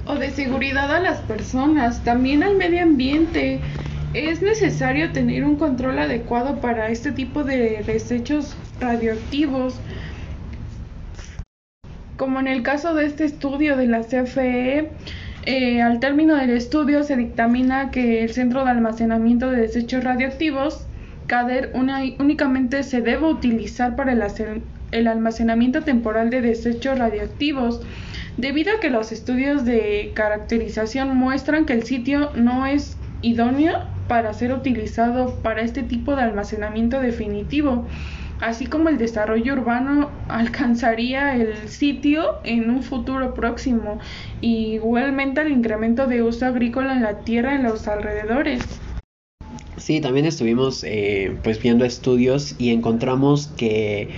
o 0.06 0.16
de 0.16 0.30
seguridad 0.32 0.94
a 0.94 1.00
las 1.00 1.20
personas, 1.20 2.04
también 2.04 2.44
al 2.44 2.58
medio 2.58 2.82
ambiente. 2.84 3.60
Es 4.14 4.42
necesario 4.42 5.14
tener 5.14 5.46
un 5.46 5.56
control 5.56 5.98
adecuado 6.00 6.60
para 6.60 6.90
este 6.90 7.14
tipo 7.14 7.46
de 7.46 7.82
desechos 7.86 8.58
radioactivos. 8.82 9.80
Como 12.18 12.42
en 12.42 12.48
el 12.48 12.62
caso 12.62 12.94
de 12.94 13.06
este 13.06 13.24
estudio 13.24 13.78
de 13.78 13.88
la 13.88 14.02
CFE, 14.02 14.90
eh, 15.46 15.82
al 15.82 16.02
término 16.02 16.36
del 16.36 16.50
estudio 16.50 17.04
se 17.04 17.16
dictamina 17.16 17.90
que 17.90 18.24
el 18.24 18.32
Centro 18.32 18.66
de 18.66 18.72
Almacenamiento 18.72 19.50
de 19.50 19.62
Desechos 19.62 20.04
Radioactivos 20.04 20.86
CADER 21.28 21.72
únicamente 22.20 22.84
se 22.84 23.02
debe 23.02 23.26
utilizar 23.28 23.96
para 23.96 24.12
el, 24.12 25.08
almacenamiento 25.08 25.84
temporal 25.84 26.30
de 26.30 26.42
desechos 26.42 27.00
radioactivos, 27.00 27.82
debido 28.36 28.76
a 28.76 28.82
que 28.82 28.90
los 28.90 29.14
estudios 29.14 29.64
de 29.64 30.12
caracterización 30.14 31.16
muestran 31.16 31.66
que 31.66 31.72
el 31.72 31.84
sitio 31.84 32.32
no 32.36 32.66
es 32.66 32.98
idóneo 33.22 33.80
para 34.12 34.34
ser 34.34 34.52
utilizado 34.52 35.36
para 35.42 35.62
este 35.62 35.84
tipo 35.84 36.18
de 36.18 36.24
almacenamiento 36.24 37.00
definitivo, 37.00 37.86
así 38.42 38.66
como 38.66 38.90
el 38.90 38.98
desarrollo 38.98 39.54
urbano 39.54 40.10
alcanzaría 40.28 41.34
el 41.38 41.70
sitio 41.70 42.22
en 42.44 42.70
un 42.70 42.84
futuro 42.84 43.34
próximo 43.34 44.00
y 44.42 44.74
igualmente 44.74 45.40
el 45.40 45.54
incremento 45.54 46.08
de 46.08 46.24
uso 46.24 46.46
agrícola 46.46 46.92
en 46.92 47.04
la 47.04 47.20
tierra 47.20 47.56
en 47.56 47.64
los 47.64 47.88
alrededores. 47.88 48.82
Sí, 49.78 50.02
también 50.02 50.26
estuvimos 50.26 50.84
eh, 50.84 51.32
pues 51.42 51.64
viendo 51.64 51.86
estudios 51.86 52.54
y 52.60 52.72
encontramos 52.72 53.48
que 53.56 54.10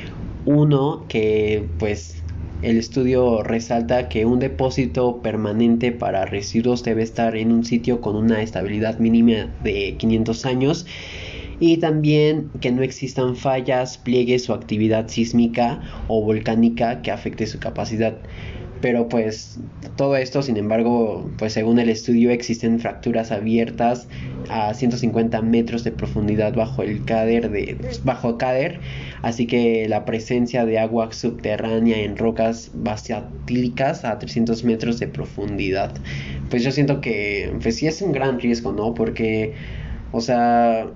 uno 0.47 1.05
que 1.07 1.69
pues 1.77 2.22
el 2.63 2.77
estudio 2.77 3.43
resalta 3.43 4.07
que 4.07 4.25
un 4.25 4.39
depósito 4.39 5.21
permanente 5.21 5.91
para 5.91 6.25
residuos 6.25 6.81
debe 6.83 7.03
estar 7.03 7.35
en 7.35 7.51
un 7.51 7.65
sitio 7.65 7.99
con 7.99 8.15
una 8.15 8.41
estabilidad 8.41 8.99
mínima 8.99 9.53
de 9.63 9.95
500 9.97 10.45
años 10.45 10.85
y 11.59 11.77
también 11.77 12.49
que 12.61 12.71
no 12.71 12.81
existan 12.81 13.35
fallas, 13.35 13.97
pliegues 13.97 14.49
o 14.49 14.53
actividad 14.53 15.09
sísmica 15.09 15.81
o 16.07 16.23
volcánica 16.23 17.01
que 17.01 17.11
afecte 17.11 17.47
su 17.47 17.59
capacidad. 17.59 18.15
Pero 18.83 19.07
pues 19.07 19.61
todo 19.95 20.17
esto, 20.17 20.41
sin 20.41 20.57
embargo, 20.57 21.31
pues 21.37 21.53
según 21.53 21.79
el 21.79 21.87
estudio 21.87 22.31
existen 22.31 22.81
fracturas 22.81 23.31
abiertas 23.31 24.09
a 24.49 24.73
150 24.73 25.41
metros 25.41 25.85
de 25.85 25.93
profundidad 25.93 26.53
bajo 26.53 26.83
el 26.83 27.05
cáder 27.05 27.49
de 27.49 27.77
bajo 28.03 28.37
cáder, 28.37 28.81
así 29.21 29.47
que 29.47 29.87
la 29.87 30.03
presencia 30.03 30.65
de 30.65 30.79
agua 30.79 31.13
subterránea 31.13 31.99
en 31.99 32.17
rocas 32.17 32.71
basatílicas 32.73 34.03
a 34.03 34.19
300 34.19 34.65
metros 34.65 34.99
de 34.99 35.07
profundidad. 35.07 35.93
Pues 36.49 36.61
yo 36.61 36.71
siento 36.73 36.99
que 36.99 37.53
pues 37.61 37.77
sí 37.77 37.87
es 37.87 38.01
un 38.01 38.11
gran 38.11 38.37
riesgo, 38.41 38.73
¿no? 38.73 38.93
Porque 38.93 39.53
o 40.11 40.19
sea, 40.19 40.87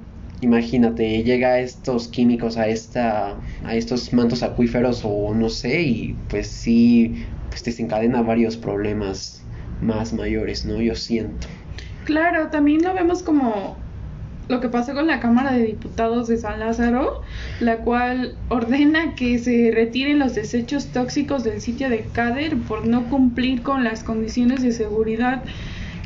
imagínate, 0.42 1.24
llega 1.24 1.62
estos 1.62 2.10
químicos 2.10 2.58
a 2.58 2.68
esta 2.68 3.38
a 3.64 3.76
estos 3.78 4.12
mantos 4.12 4.44
acuíferos 4.44 5.04
o 5.06 5.34
no 5.34 5.48
sé 5.48 5.84
y 5.84 6.16
pues 6.28 6.48
sí 6.48 7.26
pues 7.50 7.64
desencadena 7.64 8.22
varios 8.22 8.58
problemas 8.58 9.44
más 9.82 10.14
mayores, 10.14 10.66
¿no? 10.66 10.82
Yo 10.82 10.96
siento. 10.96 11.48
Claro, 12.06 12.48
también 12.48 12.84
lo 12.84 12.94
vemos 12.94 13.22
como 13.24 13.78
lo 14.48 14.62
que 14.62 14.70
pasó 14.70 14.94
con 14.94 15.08
la 15.08 15.20
Cámara 15.20 15.52
de 15.52 15.66
Diputados 15.66 16.28
de 16.28 16.38
San 16.38 16.60
Lázaro, 16.60 17.22
la 17.60 17.80
cual 17.80 18.36
ordena 18.50 19.14
que 19.16 19.40
se 19.40 19.72
retiren 19.74 20.20
los 20.20 20.36
desechos 20.36 20.88
tóxicos 20.88 21.44
del 21.44 21.60
sitio 21.60 21.90
de 21.90 22.06
Cader 22.14 22.56
por 22.58 22.88
no 22.88 23.10
cumplir 23.10 23.62
con 23.62 23.84
las 23.84 24.04
condiciones 24.04 24.62
de 24.62 24.72
seguridad 24.72 25.44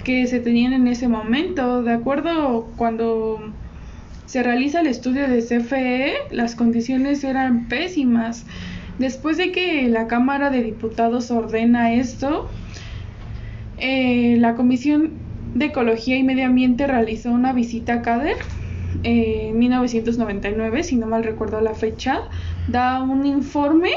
que 0.03 0.25
se 0.25 0.39
tenían 0.39 0.73
en 0.73 0.87
ese 0.87 1.07
momento. 1.07 1.83
De 1.83 1.93
acuerdo, 1.93 2.67
cuando 2.77 3.53
se 4.25 4.41
realiza 4.41 4.81
el 4.81 4.87
estudio 4.87 5.27
de 5.27 5.41
CFE, 5.41 6.13
las 6.31 6.55
condiciones 6.55 7.23
eran 7.23 7.67
pésimas. 7.67 8.45
Después 8.99 9.37
de 9.37 9.51
que 9.51 9.87
la 9.89 10.07
Cámara 10.07 10.49
de 10.49 10.63
Diputados 10.63 11.31
ordena 11.31 11.93
esto, 11.93 12.49
eh, 13.77 14.37
la 14.39 14.55
Comisión 14.55 15.13
de 15.55 15.65
Ecología 15.65 16.17
y 16.17 16.23
Medio 16.23 16.45
Ambiente 16.45 16.87
realizó 16.87 17.31
una 17.31 17.51
visita 17.51 17.95
a 17.95 18.01
CADER 18.01 18.37
eh, 19.03 19.47
en 19.49 19.59
1999, 19.59 20.83
si 20.83 20.95
no 20.95 21.07
mal 21.07 21.23
recuerdo 21.23 21.61
la 21.61 21.73
fecha, 21.73 22.21
da 22.67 23.01
un 23.01 23.25
informe 23.25 23.89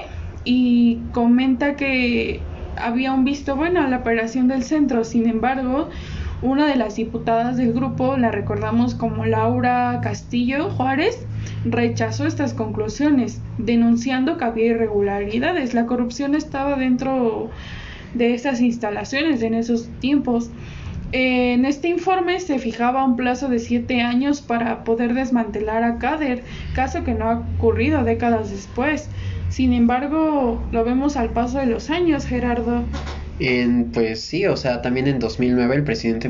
y 0.45 1.01
comenta 1.13 1.77
que 1.77 2.41
había 2.77 3.13
un 3.13 3.25
visto 3.25 3.57
bueno 3.57 3.83
a 3.83 3.89
la 3.89 3.99
operación 3.99 4.49
del 4.49 4.63
centro, 4.63 5.05
sin 5.05 5.29
embargo, 5.29 5.91
una 6.43 6.67
de 6.67 6.77
las 6.77 6.97
diputadas 6.97 7.57
del 7.57 7.73
grupo, 7.73 8.17
la 8.17 8.31
recordamos 8.31 8.95
como 8.95 9.25
Laura 9.25 10.01
Castillo 10.03 10.71
Juárez, 10.71 11.24
rechazó 11.65 12.27
estas 12.27 12.55
conclusiones, 12.55 13.41
denunciando 13.59 14.37
que 14.37 14.45
había 14.45 14.67
irregularidades. 14.67 15.75
La 15.75 15.87
corrupción 15.87 16.35
estaba 16.35 16.77
dentro 16.77 17.51
de 18.15 18.35
estas 18.35 18.61
instalaciones 18.61 19.43
en 19.43 19.55
esos 19.55 19.89
tiempos. 20.01 20.51
En 21.13 21.65
este 21.65 21.89
informe 21.89 22.41
se 22.41 22.59
fijaba 22.59 23.05
un 23.05 23.17
plazo 23.17 23.49
de 23.49 23.61
siete 23.61 24.03
años 24.03 24.43
para 24.43 24.83
poder 24.85 25.15
desmantelar 25.15 25.85
a 25.85 25.99
Cader, 25.99 26.43
caso 26.75 27.05
que 27.05 27.15
no 27.15 27.31
ha 27.31 27.45
ocurrido 27.57 28.03
décadas 28.03 28.51
después. 28.51 29.09
Sin 29.49 29.73
embargo, 29.73 30.61
lo 30.73 30.85
vemos 30.85 31.17
al 31.17 31.31
paso 31.31 31.59
de 31.59 31.67
los 31.67 31.91
años, 31.91 32.27
Gerardo. 32.27 32.83
En, 33.39 33.91
pues 33.91 34.27
sí, 34.27 34.47
o 34.47 34.57
sea, 34.57 34.81
también 34.81 35.09
en 35.09 35.19
2009 35.19 35.75
el 35.75 35.85
presidente 35.85 36.29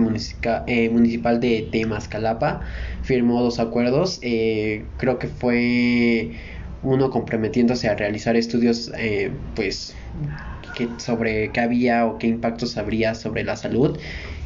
eh, 0.66 0.88
municipal 0.90 1.38
de 1.40 1.68
Temascalapa 1.70 2.62
firmó 3.02 3.42
dos 3.42 3.58
acuerdos. 3.60 4.18
Eh, 4.22 4.94
creo 4.96 5.18
que 5.18 5.28
fue 5.28 6.32
uno 6.80 7.10
comprometiéndose 7.10 7.88
a 7.88 7.94
realizar 7.96 8.36
estudios, 8.36 8.90
eh, 8.96 9.38
pues, 9.54 9.94
que, 10.74 10.98
sobre 10.98 11.52
qué 11.52 11.60
había 11.60 12.06
o 12.06 12.18
qué 12.18 12.26
impactos 12.28 12.76
habría 12.78 13.14
sobre 13.14 13.44
la 13.44 13.56
salud. 13.56 13.98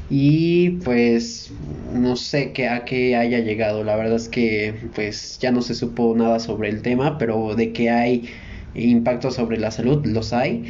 Y 0.09 0.81
pues 0.81 1.53
no 1.61 2.17
sé 2.17 2.53
qué 2.53 2.69
a 2.69 2.85
qué 2.85 3.17
haya 3.17 3.41
llegado. 3.41 3.85
La 3.85 3.97
verdad 3.97 4.17
es 4.17 4.29
que 4.29 4.91
pues 4.95 5.39
ya 5.41 5.53
no 5.53 5.63
se 5.63 5.75
supo 5.75 6.15
nada 6.17 6.39
sobre 6.41 6.71
el 6.71 6.83
tema, 6.83 7.19
pero 7.19 7.55
de 7.55 7.73
que 7.73 7.91
hay 7.91 8.31
impactos 8.75 9.35
sobre 9.37 9.59
la 9.59 9.71
salud 9.71 10.05
los 10.07 10.33
hay 10.33 10.65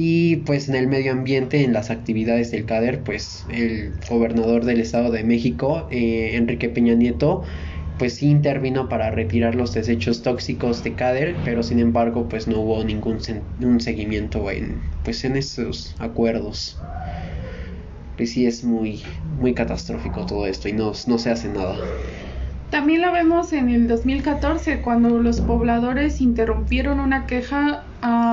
y 0.00 0.36
pues 0.38 0.68
en 0.68 0.76
el 0.76 0.86
medio 0.86 1.10
ambiente, 1.12 1.64
en 1.64 1.72
las 1.72 1.90
actividades 1.90 2.52
del 2.52 2.66
CADER, 2.66 3.02
pues 3.02 3.44
el 3.48 3.98
gobernador 4.08 4.64
del 4.64 4.80
Estado 4.80 5.10
de 5.10 5.24
México, 5.24 5.88
eh, 5.90 6.36
Enrique 6.36 6.68
Peña 6.68 6.94
Nieto, 6.94 7.42
pues 7.96 8.14
sí 8.14 8.28
intervino 8.30 8.88
para 8.88 9.10
retirar 9.10 9.56
los 9.56 9.72
desechos 9.74 10.22
tóxicos 10.22 10.84
de 10.84 10.94
CADER, 10.94 11.42
pero 11.42 11.64
sin 11.64 11.80
embargo 11.80 12.28
pues 12.28 12.46
no 12.46 12.60
hubo 12.60 12.84
ningún 12.84 13.18
un 13.60 13.80
seguimiento 13.80 14.48
en, 14.52 14.92
pues 15.02 15.24
en 15.24 15.36
esos 15.36 15.96
acuerdos. 15.98 16.86
Pues 18.16 18.30
sí 18.32 18.46
es 18.46 18.62
muy, 18.62 19.02
muy 19.40 19.52
catastrófico 19.52 20.26
todo 20.26 20.46
esto 20.46 20.68
y 20.68 20.74
no, 20.74 20.92
no 21.08 21.18
se 21.18 21.30
hace 21.30 21.48
nada. 21.48 21.76
También 22.70 23.02
lo 23.02 23.10
vemos 23.12 23.52
en 23.52 23.68
el 23.70 23.88
2014, 23.88 24.80
cuando 24.80 25.18
los 25.18 25.40
pobladores 25.40 26.20
interrumpieron 26.20 27.00
una 27.00 27.26
queja 27.26 27.87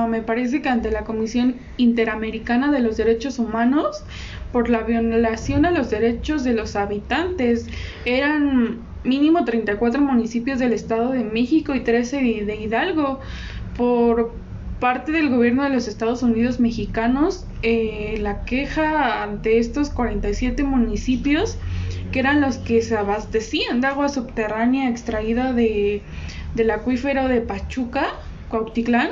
me 0.08 0.22
parece 0.22 0.62
que 0.62 0.68
ante 0.68 0.90
la 0.90 1.04
Comisión 1.04 1.56
Interamericana 1.76 2.70
de 2.70 2.80
los 2.80 2.96
Derechos 2.96 3.38
Humanos 3.38 4.02
por 4.52 4.70
la 4.70 4.82
violación 4.82 5.66
a 5.66 5.70
los 5.70 5.90
derechos 5.90 6.44
de 6.44 6.54
los 6.54 6.76
habitantes. 6.76 7.66
Eran 8.04 8.78
mínimo 9.04 9.44
34 9.44 10.00
municipios 10.00 10.58
del 10.58 10.72
Estado 10.72 11.12
de 11.12 11.24
México 11.24 11.74
y 11.74 11.80
13 11.80 12.44
de 12.44 12.56
Hidalgo. 12.56 13.20
Por 13.76 14.32
parte 14.80 15.12
del 15.12 15.30
gobierno 15.30 15.64
de 15.64 15.70
los 15.70 15.88
Estados 15.88 16.22
Unidos 16.22 16.60
mexicanos, 16.60 17.46
eh, 17.62 18.18
la 18.20 18.44
queja 18.44 19.22
ante 19.22 19.58
estos 19.58 19.90
47 19.90 20.62
municipios, 20.64 21.56
que 22.12 22.20
eran 22.20 22.40
los 22.40 22.58
que 22.58 22.82
se 22.82 22.96
abastecían 22.96 23.80
de 23.80 23.88
agua 23.88 24.08
subterránea 24.08 24.88
extraída 24.88 25.52
de, 25.52 26.02
del 26.54 26.70
acuífero 26.70 27.28
de 27.28 27.40
Pachuca, 27.40 28.06
Cuautitlán, 28.48 29.10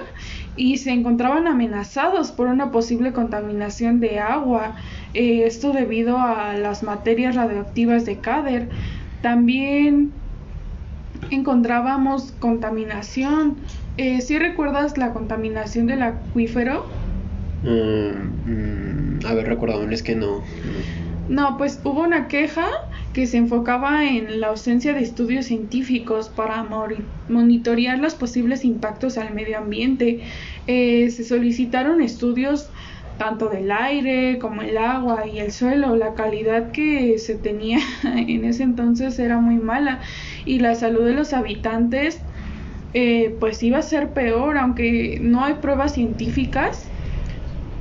y 0.56 0.78
se 0.78 0.92
encontraban 0.92 1.46
amenazados 1.46 2.30
por 2.32 2.46
una 2.48 2.70
posible 2.70 3.12
contaminación 3.12 4.00
de 4.00 4.20
agua, 4.20 4.76
eh, 5.14 5.44
esto 5.46 5.72
debido 5.72 6.18
a 6.18 6.54
las 6.54 6.82
materias 6.82 7.34
radioactivas 7.34 8.04
de 8.04 8.18
Cader. 8.18 8.68
También 9.22 10.12
encontrábamos 11.30 12.32
contaminación. 12.32 13.56
Eh, 13.96 14.20
¿Sí 14.20 14.38
recuerdas 14.38 14.98
la 14.98 15.12
contaminación 15.12 15.86
del 15.86 16.02
acuífero? 16.02 16.86
Mm, 17.62 19.18
mm, 19.18 19.26
a 19.26 19.34
ver, 19.34 19.48
recuérdame, 19.48 19.94
es 19.94 20.02
que 20.02 20.14
no. 20.14 20.42
No, 21.28 21.56
pues 21.56 21.80
hubo 21.84 22.02
una 22.02 22.28
queja 22.28 22.66
que 23.14 23.26
se 23.26 23.38
enfocaba 23.38 24.04
en 24.04 24.40
la 24.40 24.48
ausencia 24.48 24.92
de 24.92 25.00
estudios 25.00 25.46
científicos 25.46 26.28
para 26.28 26.66
monitorear 27.28 27.98
los 27.98 28.14
posibles 28.16 28.64
impactos 28.64 29.16
al 29.16 29.32
medio 29.32 29.56
ambiente. 29.56 30.20
Eh, 30.66 31.08
se 31.10 31.24
solicitaron 31.24 32.02
estudios 32.02 32.68
tanto 33.16 33.48
del 33.48 33.70
aire 33.70 34.38
como 34.40 34.62
el 34.62 34.76
agua 34.76 35.26
y 35.26 35.38
el 35.38 35.52
suelo. 35.52 35.94
La 35.94 36.14
calidad 36.14 36.72
que 36.72 37.16
se 37.18 37.36
tenía 37.36 37.78
en 38.04 38.44
ese 38.44 38.64
entonces 38.64 39.18
era 39.18 39.38
muy 39.38 39.56
mala 39.56 40.00
y 40.44 40.58
la 40.58 40.74
salud 40.74 41.04
de 41.04 41.14
los 41.14 41.32
habitantes 41.32 42.20
eh, 42.94 43.36
pues 43.40 43.62
iba 43.62 43.78
a 43.78 43.82
ser 43.82 44.12
peor, 44.12 44.58
aunque 44.58 45.18
no 45.20 45.44
hay 45.44 45.54
pruebas 45.54 45.94
científicas. 45.94 46.93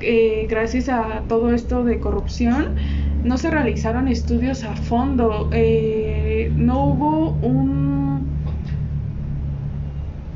Eh, 0.05 0.47
gracias 0.49 0.89
a 0.89 1.25
todo 1.27 1.53
esto 1.53 1.83
de 1.83 1.99
corrupción, 1.99 2.75
no 3.23 3.37
se 3.37 3.49
realizaron 3.49 4.07
estudios 4.07 4.63
a 4.65 4.75
fondo, 4.75 5.49
eh, 5.53 6.51
no 6.57 6.85
hubo 6.85 7.39
un 7.39 8.43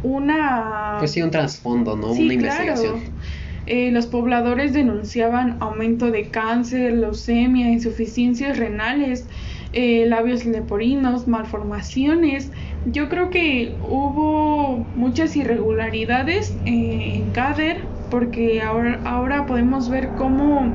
una 0.03 0.97
pues 0.99 1.11
sí 1.11 1.21
un 1.21 1.31
trasfondo, 1.31 1.95
¿no? 1.97 2.11
una 2.11 2.33
investigación. 2.33 3.17
Eh, 3.65 3.91
los 3.91 4.07
pobladores 4.07 4.71
denunciaban 4.71 5.57
aumento 5.59 6.09
de 6.11 6.31
cáncer, 6.31 6.93
leucemia, 6.93 7.69
insuficiencias 7.69 8.57
renales, 8.57 9.27
eh, 9.73 10.05
labios 10.05 10.45
leporinos, 10.45 11.27
malformaciones. 11.27 12.51
Yo 12.85 13.09
creo 13.09 13.29
que 13.29 13.77
hubo 13.81 14.89
muchas 14.95 15.35
irregularidades 15.35 16.57
en 16.63 17.31
CADER 17.33 17.96
porque 18.09 18.61
ahora, 18.61 18.99
ahora 19.05 19.45
podemos 19.45 19.89
ver 19.89 20.09
cómo 20.17 20.71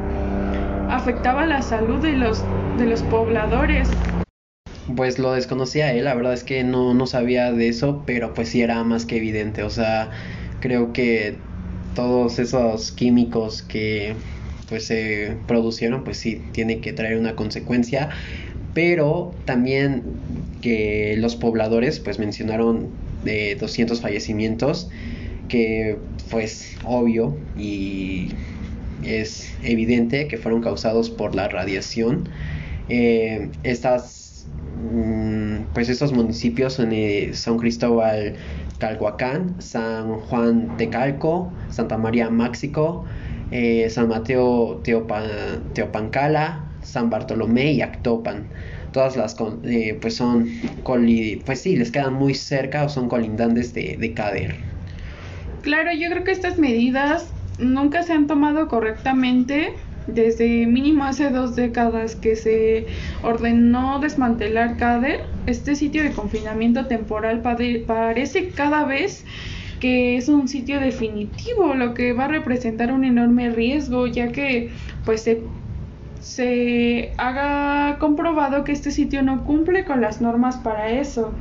afectaba 0.91 1.47
la 1.47 1.62
salud 1.62 2.01
de 2.01 2.12
los, 2.12 2.43
de 2.79 2.87
los 2.87 3.03
pobladores. 3.03 3.89
Pues 4.97 5.19
lo 5.19 5.33
desconocía 5.33 5.93
él, 5.93 6.04
la 6.04 6.15
verdad 6.15 6.35
es 6.35 6.45
que 6.45 6.65
no, 6.65 6.93
no 6.93 7.06
sabía 7.06 7.52
de 7.52 7.69
eso, 7.69 8.02
pero 8.06 8.35
pues 8.35 8.49
sí 8.49 8.63
era 8.63 8.83
más 8.85 9.06
que 9.06 9.17
evidente, 9.17 9.63
o 9.63 9.71
sea, 9.71 10.11
creo 10.61 10.93
que 10.93 11.37
todos 11.95 12.39
esos 12.39 12.91
químicos 12.93 13.63
que 13.63 14.17
pues 14.69 14.87
se 14.87 15.37
producieron, 15.47 16.02
pues 16.02 16.17
sí, 16.17 16.43
tiene 16.52 16.80
que 16.80 16.93
traer 16.93 17.19
una 17.19 17.37
consecuencia, 17.37 18.11
pero 18.75 19.35
también 19.45 20.02
que 20.63 21.15
los 21.19 21.37
pobladores 21.37 22.00
pues 22.00 22.19
mencionaron 22.19 22.89
de 23.23 23.56
200 23.56 24.00
fallecimientos, 24.00 24.89
que 25.52 25.99
pues 26.30 26.78
obvio 26.82 27.36
y 27.58 28.30
es 29.04 29.52
evidente 29.62 30.26
que 30.26 30.38
fueron 30.38 30.62
causados 30.62 31.10
por 31.10 31.34
la 31.34 31.47
radiación. 31.49 32.26
Eh, 32.88 33.50
estas, 33.62 34.47
mm, 34.82 35.65
pues 35.75 35.91
estos 35.91 36.15
municipios 36.15 36.73
son, 36.73 36.93
eh, 36.93 37.34
son 37.34 37.58
Cristóbal 37.58 38.36
Calhuacán, 38.78 39.60
San 39.60 40.21
Juan 40.21 40.78
de 40.78 40.88
Calco, 40.88 41.52
Santa 41.69 41.99
María 41.99 42.30
Máxico, 42.30 43.04
eh, 43.50 43.91
San 43.91 44.08
Mateo 44.08 44.80
Teopancala, 44.82 46.65
San 46.82 47.10
Bartolomé 47.10 47.73
y 47.73 47.82
Actopan. 47.82 48.47
Todas 48.93 49.17
las 49.19 49.36
pues 50.00 50.17
son 50.17 50.49
pues 51.45 51.60
sí, 51.60 51.76
les 51.76 51.91
quedan 51.91 52.15
muy 52.15 52.32
cerca 52.34 52.84
o 52.84 52.88
son 52.88 53.10
colindantes 53.10 53.75
de, 53.75 53.99
de 53.99 54.15
Cader. 54.15 54.72
Claro, 55.63 55.93
yo 55.93 56.11
creo 56.11 56.25
que 56.25 56.33
estas 56.33 56.59
medidas 56.59 57.33
nunca 57.59 58.03
se 58.03 58.13
han 58.13 58.27
tomado 58.27 58.67
correctamente 58.67 59.73
desde 60.09 60.67
mínimo 60.67 61.05
hace 61.05 61.31
dos 61.31 61.55
décadas 61.55 62.17
que 62.17 62.35
se 62.35 62.87
ordenó 63.23 64.01
desmantelar 64.01 64.77
CADER, 64.77 65.21
este 65.47 65.77
sitio 65.77 66.03
de 66.03 66.11
confinamiento 66.11 66.87
temporal 66.87 67.43
parece 67.43 68.51
cada 68.51 68.85
vez 68.85 69.25
que 69.81 70.17
es 70.17 70.29
un 70.29 70.49
sitio 70.49 70.81
definitivo, 70.81 71.75
lo 71.75 71.95
que 71.95 72.13
va 72.13 72.25
a 72.25 72.29
representar 72.29 72.93
un 72.93 73.05
enorme 73.05 73.51
riesgo, 73.51 74.07
ya 74.07 74.33
que 74.33 74.71
pues 75.05 75.23
se, 75.23 75.43
se 76.21 77.13
haga 77.19 77.99
comprobado 77.99 78.65
que 78.65 78.73
este 78.73 78.91
sitio 78.91 79.23
no 79.23 79.45
cumple 79.45 79.85
con 79.85 80.01
las 80.01 80.21
normas 80.21 80.57
para 80.59 80.91
eso. 80.91 81.33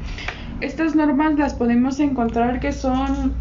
Estas 0.60 0.96
normas 0.96 1.38
las 1.38 1.54
podemos 1.54 2.00
encontrar 2.00 2.60
que 2.60 2.72
son 2.72 3.34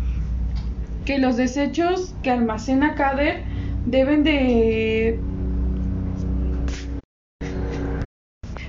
que 1.04 1.18
los 1.18 1.36
desechos 1.36 2.14
que 2.22 2.30
almacena 2.30 2.94
CADER 2.94 3.42
deben 3.86 4.24
de 4.24 5.18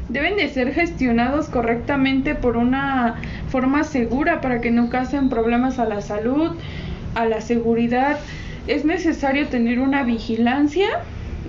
deben 0.10 0.36
de 0.36 0.50
ser 0.50 0.74
gestionados 0.74 1.48
correctamente 1.48 2.36
por 2.36 2.58
una 2.58 3.16
forma 3.50 3.84
segura 3.84 4.42
para 4.42 4.60
que 4.60 4.72
no 4.72 4.90
causen 4.90 5.30
problemas 5.30 5.80
a 5.80 5.86
la 5.86 6.02
salud, 6.02 6.52
a 7.16 7.26
la 7.26 7.42
seguridad. 7.42 8.20
Es 8.68 8.84
necesario 8.84 9.48
tener 9.48 9.80
una 9.80 10.04
vigilancia 10.04 10.88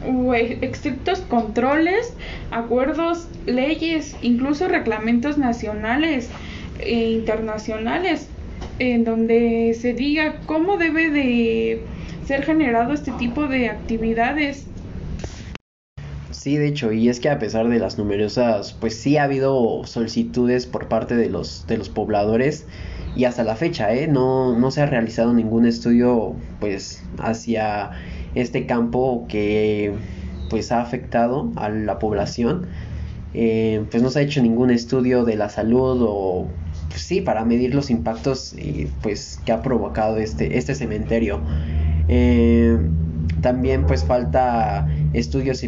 o 0.06 0.34
e-, 0.34 0.58
estrictos 0.62 1.20
controles, 1.22 2.14
acuerdos, 2.50 3.28
leyes, 3.46 4.16
incluso 4.22 4.68
reglamentos 4.68 5.38
nacionales 5.38 6.30
e 6.78 7.10
internacionales 7.10 8.28
en 8.78 9.04
donde 9.04 9.76
se 9.78 9.92
diga 9.92 10.40
cómo 10.46 10.76
debe 10.76 11.10
de 11.10 11.84
ser 12.26 12.44
generado 12.44 12.92
este 12.92 13.12
tipo 13.12 13.46
de 13.46 13.68
actividades. 13.68 14.66
Sí, 16.30 16.56
de 16.56 16.66
hecho, 16.66 16.92
y 16.92 17.08
es 17.08 17.20
que 17.20 17.28
a 17.28 17.38
pesar 17.38 17.68
de 17.68 17.78
las 17.78 17.98
numerosas, 17.98 18.72
pues 18.72 18.98
sí 18.98 19.16
ha 19.16 19.24
habido 19.24 19.84
solicitudes 19.84 20.66
por 20.66 20.88
parte 20.88 21.14
de 21.14 21.28
los, 21.28 21.66
de 21.68 21.78
los 21.78 21.88
pobladores 21.88 22.66
y 23.14 23.26
hasta 23.26 23.44
la 23.44 23.54
fecha, 23.54 23.94
¿eh? 23.94 24.08
no, 24.08 24.58
no 24.58 24.70
se 24.70 24.80
ha 24.80 24.86
realizado 24.86 25.34
ningún 25.34 25.66
estudio 25.66 26.34
pues 26.58 27.04
hacia 27.18 27.90
este 28.34 28.66
campo 28.66 29.26
que 29.28 29.94
pues 30.48 30.72
ha 30.72 30.80
afectado 30.80 31.52
a 31.56 31.68
la 31.68 31.98
población. 31.98 32.66
Eh, 33.34 33.84
pues 33.90 34.02
no 34.02 34.10
se 34.10 34.18
ha 34.18 34.22
hecho 34.22 34.42
ningún 34.42 34.70
estudio 34.70 35.24
de 35.24 35.36
la 35.36 35.48
salud 35.48 36.04
o 36.06 36.48
pues 36.92 37.02
sí, 37.02 37.20
para 37.22 37.44
medir 37.46 37.74
los 37.74 37.88
impactos 37.88 38.54
pues, 39.00 39.40
que 39.46 39.52
ha 39.52 39.62
provocado 39.62 40.18
este, 40.18 40.58
este 40.58 40.74
cementerio. 40.74 41.40
Eh, 42.08 42.76
también 43.40 43.86
pues 43.86 44.04
falta 44.04 44.86
estudios 45.14 45.62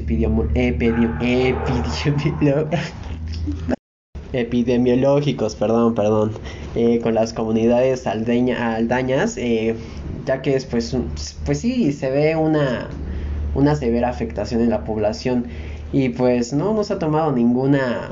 epidemiológicos, 4.33 5.55
perdón, 5.55 5.95
perdón, 5.95 6.33
eh, 6.75 7.01
con 7.01 7.15
las 7.15 7.33
comunidades 7.33 8.07
aldañas, 8.07 9.39
eh, 9.39 9.77
ya 10.27 10.43
que 10.43 10.57
es, 10.57 10.67
pues, 10.67 10.95
pues 11.47 11.61
sí, 11.61 11.91
se 11.93 12.11
ve 12.11 12.37
una, 12.37 12.89
una 13.55 13.77
severa 13.77 14.11
afectación 14.11 14.61
en 14.61 14.69
la 14.69 14.85
población 14.85 15.47
y 15.91 16.11
pues 16.11 16.53
no, 16.53 16.75
no 16.75 16.85
se 16.85 16.93
ha 16.93 16.99
tomado 16.99 17.33
ninguna, 17.33 18.11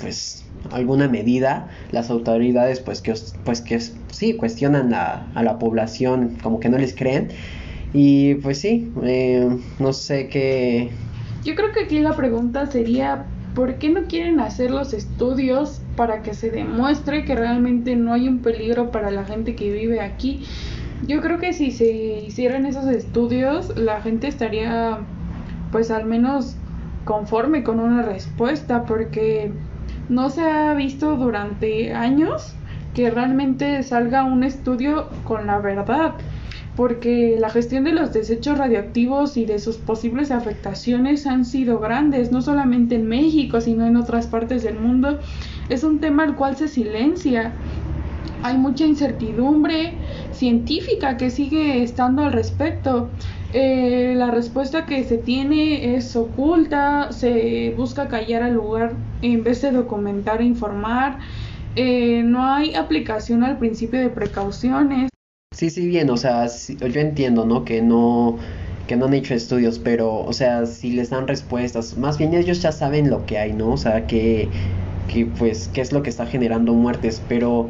pues 0.00 0.42
alguna 0.70 1.08
medida, 1.08 1.68
las 1.90 2.10
autoridades 2.10 2.80
pues 2.80 3.00
que, 3.00 3.14
pues 3.44 3.60
que 3.60 3.80
sí 3.80 4.34
cuestionan 4.34 4.94
a 4.94 5.42
la 5.42 5.58
población, 5.58 6.38
como 6.42 6.60
que 6.60 6.68
no 6.68 6.78
les 6.78 6.94
creen. 6.94 7.28
Y 7.94 8.36
pues 8.36 8.58
sí, 8.58 8.90
eh, 9.02 9.48
no 9.78 9.92
sé 9.92 10.28
qué... 10.28 10.90
Yo 11.44 11.54
creo 11.54 11.72
que 11.72 11.84
aquí 11.84 11.98
la 11.98 12.16
pregunta 12.16 12.66
sería, 12.66 13.26
¿por 13.54 13.76
qué 13.76 13.90
no 13.90 14.04
quieren 14.04 14.40
hacer 14.40 14.70
los 14.70 14.94
estudios 14.94 15.82
para 15.96 16.22
que 16.22 16.34
se 16.34 16.50
demuestre 16.50 17.24
que 17.24 17.34
realmente 17.34 17.96
no 17.96 18.12
hay 18.12 18.28
un 18.28 18.38
peligro 18.38 18.90
para 18.90 19.10
la 19.10 19.24
gente 19.24 19.54
que 19.54 19.70
vive 19.70 20.00
aquí? 20.00 20.46
Yo 21.06 21.20
creo 21.20 21.38
que 21.38 21.52
si 21.52 21.72
se 21.72 22.22
hicieran 22.24 22.64
esos 22.64 22.86
estudios, 22.86 23.76
la 23.76 24.00
gente 24.00 24.28
estaría 24.28 25.00
pues 25.72 25.90
al 25.90 26.04
menos 26.04 26.56
conforme 27.04 27.64
con 27.64 27.80
una 27.80 28.02
respuesta 28.02 28.84
porque 28.84 29.52
no 30.12 30.30
se 30.30 30.42
ha 30.42 30.74
visto 30.74 31.16
durante 31.16 31.92
años 31.94 32.54
que 32.94 33.10
realmente 33.10 33.82
salga 33.82 34.24
un 34.24 34.44
estudio 34.44 35.08
con 35.24 35.46
la 35.46 35.58
verdad 35.58 36.14
porque 36.76 37.36
la 37.38 37.50
gestión 37.50 37.84
de 37.84 37.92
los 37.92 38.12
desechos 38.12 38.56
radioactivos 38.56 39.36
y 39.36 39.44
de 39.44 39.58
sus 39.58 39.76
posibles 39.76 40.30
afectaciones 40.30 41.26
han 41.26 41.44
sido 41.44 41.78
grandes, 41.78 42.32
no 42.32 42.40
solamente 42.40 42.94
en 42.94 43.08
México, 43.08 43.60
sino 43.60 43.86
en 43.86 43.96
otras 43.96 44.26
partes 44.26 44.62
del 44.62 44.78
mundo. 44.78 45.18
Es 45.68 45.84
un 45.84 46.00
tema 46.00 46.24
al 46.24 46.34
cual 46.34 46.56
se 46.56 46.68
silencia. 46.68 47.52
Hay 48.42 48.56
mucha 48.56 48.86
incertidumbre 48.86 49.94
científica 50.32 51.16
que 51.18 51.30
sigue 51.30 51.82
estando 51.82 52.22
al 52.22 52.32
respecto. 52.32 53.10
Eh, 53.54 54.14
la 54.16 54.30
respuesta 54.30 54.86
que 54.86 55.04
se 55.04 55.18
tiene 55.18 55.94
es 55.94 56.16
oculta, 56.16 57.12
se 57.12 57.74
busca 57.76 58.08
callar 58.08 58.42
al 58.42 58.54
lugar 58.54 58.94
en 59.20 59.44
vez 59.44 59.60
de 59.60 59.72
documentar 59.72 60.40
e 60.40 60.44
informar. 60.44 61.18
Eh, 61.76 62.22
no 62.24 62.44
hay 62.44 62.74
aplicación 62.74 63.44
al 63.44 63.58
principio 63.58 64.00
de 64.00 64.08
precauciones. 64.08 65.10
Sí, 65.54 65.68
sí, 65.68 65.86
bien, 65.86 66.08
o 66.08 66.16
sea, 66.16 66.46
yo 66.46 67.00
entiendo, 67.00 67.44
¿no? 67.44 67.64
Que 67.64 67.82
no 67.82 68.38
que 68.86 68.96
no 68.96 69.06
han 69.06 69.14
hecho 69.14 69.34
estudios, 69.34 69.78
pero, 69.78 70.24
o 70.24 70.32
sea, 70.32 70.66
si 70.66 70.92
les 70.92 71.10
dan 71.10 71.28
respuestas, 71.28 71.96
más 71.96 72.18
bien 72.18 72.34
ellos 72.34 72.60
ya 72.62 72.72
saben 72.72 73.10
lo 73.10 73.26
que 73.26 73.38
hay, 73.38 73.52
¿no? 73.52 73.70
O 73.70 73.76
sea, 73.76 74.06
que, 74.06 74.48
que 75.08 75.26
pues, 75.26 75.68
qué 75.72 75.80
es 75.80 75.92
lo 75.92 76.02
que 76.02 76.10
está 76.10 76.26
generando 76.26 76.74
muertes, 76.74 77.22
pero, 77.28 77.68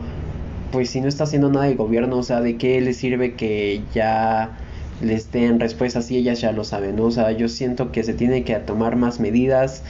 pues, 0.70 0.90
si 0.90 1.00
no 1.00 1.08
está 1.08 1.24
haciendo 1.24 1.50
nada 1.50 1.68
el 1.68 1.76
gobierno, 1.76 2.16
o 2.18 2.22
sea, 2.22 2.40
¿de 2.40 2.56
qué 2.56 2.80
les 2.80 2.96
sirve 2.96 3.34
que 3.34 3.82
ya 3.94 4.58
les 5.02 5.30
den 5.32 5.60
respuestas 5.60 6.10
y 6.10 6.16
ellas 6.16 6.40
ya 6.40 6.52
lo 6.52 6.64
saben, 6.64 6.96
¿no? 6.96 7.04
O 7.04 7.10
sea, 7.10 7.32
yo 7.32 7.48
siento 7.48 7.92
que 7.92 8.02
se 8.02 8.14
tiene 8.14 8.44
que 8.44 8.54
tomar 8.56 8.96
más 8.96 9.20
medidas, 9.20 9.84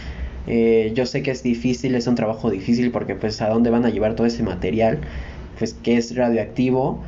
eh, 0.47 0.93
yo 0.95 1.07
sé 1.07 1.23
que 1.23 1.31
es 1.31 1.43
difícil, 1.43 1.95
es 1.95 2.07
un 2.07 2.15
trabajo 2.17 2.51
difícil 2.51 2.91
porque, 2.91 3.15
pues, 3.15 3.41
¿a 3.43 3.49
dónde 3.49 3.71
van 3.71 3.85
a 3.85 3.91
llevar 3.91 4.17
todo 4.17 4.27
ese 4.27 4.43
material? 4.43 5.01
Pues, 5.59 5.75
que 5.75 5.97
es 5.97 6.17
radioactivo 6.17 7.03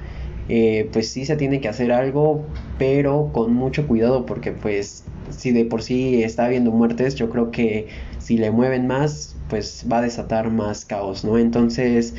eh, 0.48 0.90
pues 0.92 1.10
sí 1.10 1.24
se 1.24 1.36
tiene 1.36 1.60
que 1.60 1.68
hacer 1.68 1.90
algo, 1.92 2.44
pero 2.78 3.30
con 3.32 3.54
mucho 3.54 3.86
cuidado 3.86 4.26
porque 4.26 4.52
pues 4.52 5.04
si 5.30 5.52
de 5.52 5.64
por 5.64 5.82
sí 5.82 6.22
está 6.22 6.44
habiendo 6.46 6.70
muertes, 6.70 7.14
yo 7.14 7.30
creo 7.30 7.50
que 7.50 7.88
si 8.18 8.36
le 8.36 8.50
mueven 8.50 8.86
más, 8.86 9.36
pues 9.48 9.86
va 9.90 9.98
a 9.98 10.02
desatar 10.02 10.50
más 10.50 10.84
caos, 10.84 11.24
¿no? 11.24 11.38
Entonces, 11.38 12.14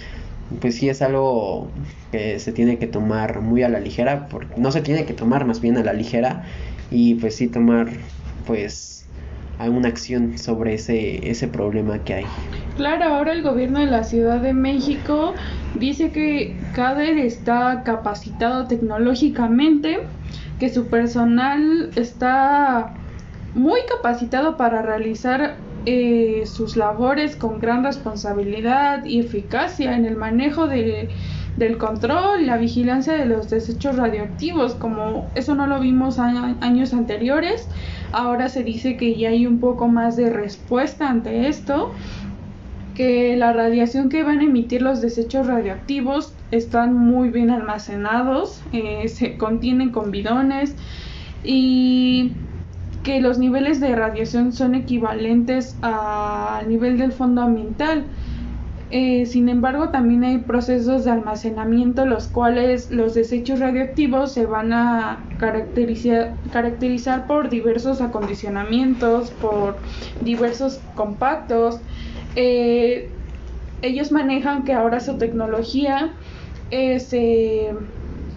pues 0.62 0.76
sí 0.76 0.90
es 0.90 1.02
algo 1.02 1.70
que 2.12 2.40
se 2.40 2.52
tiene 2.52 2.78
que 2.78 2.88
tomar 2.88 3.42
muy 3.42 3.64
a 3.64 3.70
la 3.70 3.80
ligera, 3.80 4.28
porque 4.28 4.60
no 4.60 4.72
se 4.72 4.82
tiene 4.82 5.06
que 5.06 5.14
tomar 5.14 5.46
más 5.46 5.62
bien 5.62 5.78
a 5.78 5.84
la 5.84 5.94
ligera 5.94 6.44
y 6.92 7.16
pues 7.16 7.36
sí 7.36 7.48
tomar 7.48 7.88
pues 8.46 9.06
alguna 9.60 9.88
acción 9.88 10.38
sobre 10.38 10.76
ese, 10.76 11.30
ese 11.30 11.48
problema 11.48 12.00
que 12.00 12.14
hay. 12.14 12.26
Claro, 12.76 13.06
ahora 13.06 13.32
el 13.32 13.42
gobierno 13.42 13.80
de 13.80 13.86
la 13.86 14.04
Ciudad 14.04 14.42
de 14.42 14.54
México 14.54 15.34
dice 15.76 16.12
que 16.12 16.58
CADER 16.74 17.18
está 17.20 17.84
capacitado 17.84 18.68
tecnológicamente, 18.68 20.00
que 20.60 20.70
su 20.70 20.88
personal 20.88 21.92
está 21.96 22.94
muy 23.54 23.80
capacitado 23.90 24.58
para 24.58 24.82
realizar 24.82 25.56
eh, 25.86 26.44
sus 26.46 26.78
labores 26.78 27.36
con 27.36 27.60
gran 27.60 27.84
responsabilidad 27.84 29.06
y 29.06 29.20
eficacia 29.20 29.96
en 29.96 30.06
el 30.06 30.16
manejo 30.16 30.68
de, 30.68 31.10
del 31.58 31.78
control 31.78 32.46
la 32.46 32.58
vigilancia 32.58 33.14
de 33.14 33.26
los 33.26 33.50
desechos 33.50 33.96
radioactivos, 33.96 34.76
como 34.76 35.30
eso 35.36 35.56
no 35.56 35.68
lo 35.68 35.80
vimos 35.80 36.20
años 36.20 36.94
anteriores 36.94 37.68
Ahora 38.16 38.48
se 38.48 38.64
dice 38.64 38.96
que 38.96 39.16
ya 39.16 39.28
hay 39.28 39.46
un 39.46 39.60
poco 39.60 39.90
más 39.90 40.16
de 40.16 40.30
respuesta 40.30 41.10
ante 41.10 41.50
esto, 41.50 41.92
que 42.96 43.36
la 43.36 43.52
radiación 43.52 44.08
que 44.08 44.24
van 44.24 44.40
a 44.40 44.44
emitir 44.44 44.82
los 44.82 45.02
desechos 45.02 45.48
radioactivos 45.48 46.34
están 46.52 46.96
muy 46.96 47.30
bien 47.30 47.50
almacenados, 47.50 48.64
eh, 48.72 49.10
se 49.10 49.38
contienen 49.38 49.90
con 49.90 50.12
bidones 50.12 50.76
y 51.44 52.32
que 53.06 53.22
los 53.22 53.38
niveles 53.38 53.80
de 53.80 53.96
radiación 53.96 54.52
son 54.52 54.74
equivalentes 54.74 55.78
al 55.84 56.68
nivel 56.68 56.98
del 56.98 57.14
fondo 57.14 57.44
ambiental. 57.44 58.04
Eh, 58.90 59.28
sin 59.28 59.48
embargo, 59.48 59.90
también 59.90 60.24
hay 60.24 60.40
procesos 60.40 61.06
de 61.06 61.12
almacenamiento 61.12 62.06
los 62.08 62.28
cuales 62.28 62.90
los 62.90 63.14
desechos 63.14 63.60
radioactivos 63.60 64.34
se 64.34 64.48
van 64.48 64.74
a 64.74 65.24
caracterizar, 65.38 67.28
por 67.28 67.50
diversos 67.50 68.02
acondicionamientos, 68.02 69.30
por 69.30 69.78
diversos 70.22 70.82
compactos. 70.96 71.80
Eh, 72.36 73.12
ellos 73.84 74.12
manejan 74.12 74.64
que 74.64 74.74
ahora 74.74 75.00
su 75.00 75.20
tecnología 75.20 76.16
eh, 76.72 77.00
se, 77.00 77.70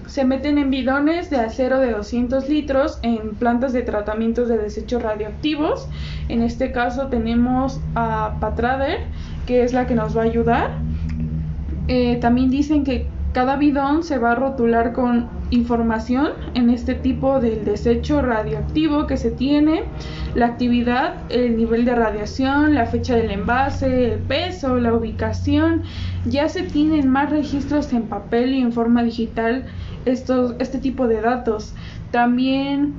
se, 0.09 0.25
meten 0.25 0.59
en 0.59 0.71
bidones 0.71 1.31
de 1.31 1.37
acero 1.37 1.79
de 1.79 1.93
200 1.93 2.49
litros 2.49 2.99
en 3.03 3.35
plantas 3.37 3.73
de 3.73 3.83
tratamiento 3.83 4.47
de 4.47 4.59
desechos 4.59 5.03
radioactivos. 5.03 5.89
En 6.29 6.43
este 6.43 6.73
caso 6.73 7.07
tenemos 7.07 7.81
a 7.95 8.37
Patrader 8.41 9.01
que 9.47 9.63
es 9.63 9.73
la 9.73 9.87
que 9.87 9.95
nos 9.95 10.15
va 10.15 10.23
a 10.23 10.25
ayudar. 10.25 10.71
Eh, 11.89 12.17
también 12.21 12.51
dicen 12.51 12.85
que 12.85 13.07
cada 13.33 13.57
bidón 13.57 14.03
se 14.03 14.19
va 14.19 14.33
a 14.33 14.35
rotular 14.35 14.93
con 14.93 15.29
información 15.51 16.33
en 16.55 16.69
este 16.69 16.95
tipo 16.95 17.41
del 17.41 17.65
desecho 17.65 18.21
radioactivo 18.21 19.07
que 19.07 19.17
se 19.17 19.31
tiene, 19.31 19.85
la 20.35 20.47
actividad, 20.47 21.15
el 21.31 21.57
nivel 21.57 21.85
de 21.85 21.95
radiación, 21.95 22.75
la 22.75 22.85
fecha 22.85 23.17
del 23.17 23.31
envase, 23.31 24.13
el 24.13 24.19
peso, 24.19 24.79
la 24.79 24.93
ubicación. 24.93 25.83
Ya 26.27 26.49
se 26.49 26.63
tienen 26.63 27.09
más 27.09 27.31
registros 27.31 27.93
en 27.93 28.03
papel 28.03 28.55
y 28.55 28.61
en 28.61 28.73
forma 28.73 29.03
digital 29.03 29.65
estos, 30.05 30.55
este 30.59 30.79
tipo 30.79 31.09
de 31.09 31.21
datos. 31.21 31.75
También 32.11 32.95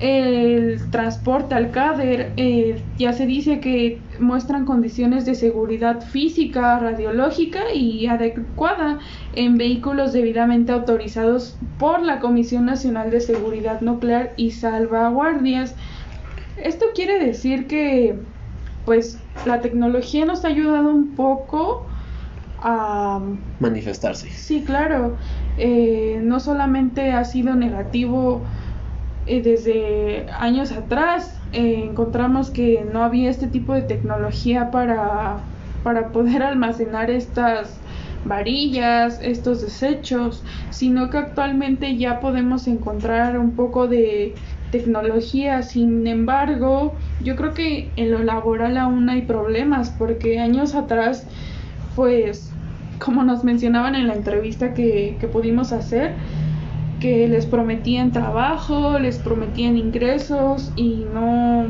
el 0.00 0.90
transporte 0.90 1.54
al 1.54 1.70
CADER 1.72 2.32
eh, 2.38 2.82
ya 2.98 3.12
se 3.12 3.26
dice 3.26 3.60
que 3.60 4.00
muestran 4.18 4.64
condiciones 4.64 5.26
de 5.26 5.34
seguridad 5.34 6.00
física, 6.00 6.78
radiológica 6.78 7.74
y 7.74 8.06
adecuada 8.06 8.98
en 9.34 9.58
vehículos 9.58 10.14
debidamente 10.14 10.72
autorizados 10.72 11.58
por 11.78 12.02
la 12.02 12.18
Comisión 12.18 12.64
Nacional 12.64 13.10
de 13.10 13.20
Seguridad 13.20 13.82
Nuclear 13.82 14.32
y 14.38 14.52
Salvaguardias. 14.52 15.74
Esto 16.56 16.86
quiere 16.94 17.18
decir 17.18 17.66
que 17.66 18.18
pues 18.86 19.18
la 19.44 19.60
tecnología 19.60 20.24
nos 20.24 20.46
ha 20.46 20.48
ayudado 20.48 20.88
un 20.88 21.14
poco 21.14 21.86
a 22.62 23.20
manifestarse. 23.58 24.30
Sí, 24.30 24.64
claro. 24.64 25.16
Eh, 25.58 26.20
no 26.22 26.40
solamente 26.40 27.12
ha 27.12 27.24
sido 27.24 27.54
negativo 27.54 28.42
eh, 29.26 29.42
desde 29.42 30.26
años 30.32 30.72
atrás 30.72 31.38
eh, 31.52 31.84
encontramos 31.84 32.50
que 32.50 32.86
no 32.92 33.02
había 33.02 33.30
este 33.30 33.46
tipo 33.48 33.74
de 33.74 33.82
tecnología 33.82 34.70
para, 34.70 35.38
para 35.82 36.08
poder 36.08 36.42
almacenar 36.44 37.10
estas 37.10 37.80
varillas, 38.24 39.18
estos 39.22 39.62
desechos, 39.62 40.42
sino 40.70 41.10
que 41.10 41.18
actualmente 41.18 41.96
ya 41.96 42.20
podemos 42.20 42.66
encontrar 42.66 43.38
un 43.38 43.52
poco 43.52 43.88
de 43.88 44.34
tecnología. 44.70 45.62
Sin 45.62 46.06
embargo, 46.06 46.94
yo 47.22 47.36
creo 47.36 47.54
que 47.54 47.90
en 47.96 48.10
lo 48.10 48.22
laboral 48.22 48.76
aún 48.76 49.08
hay 49.08 49.22
problemas 49.22 49.90
porque 49.90 50.38
años 50.38 50.74
atrás, 50.74 51.26
pues, 51.96 52.50
como 52.98 53.22
nos 53.24 53.44
mencionaban 53.44 53.94
en 53.94 54.06
la 54.06 54.14
entrevista 54.14 54.74
que, 54.74 55.16
que 55.20 55.28
pudimos 55.28 55.72
hacer, 55.72 56.14
que 57.00 57.28
les 57.28 57.46
prometían 57.46 58.12
trabajo, 58.12 58.98
les 58.98 59.18
prometían 59.18 59.76
ingresos 59.76 60.72
y 60.76 61.04
no... 61.12 61.66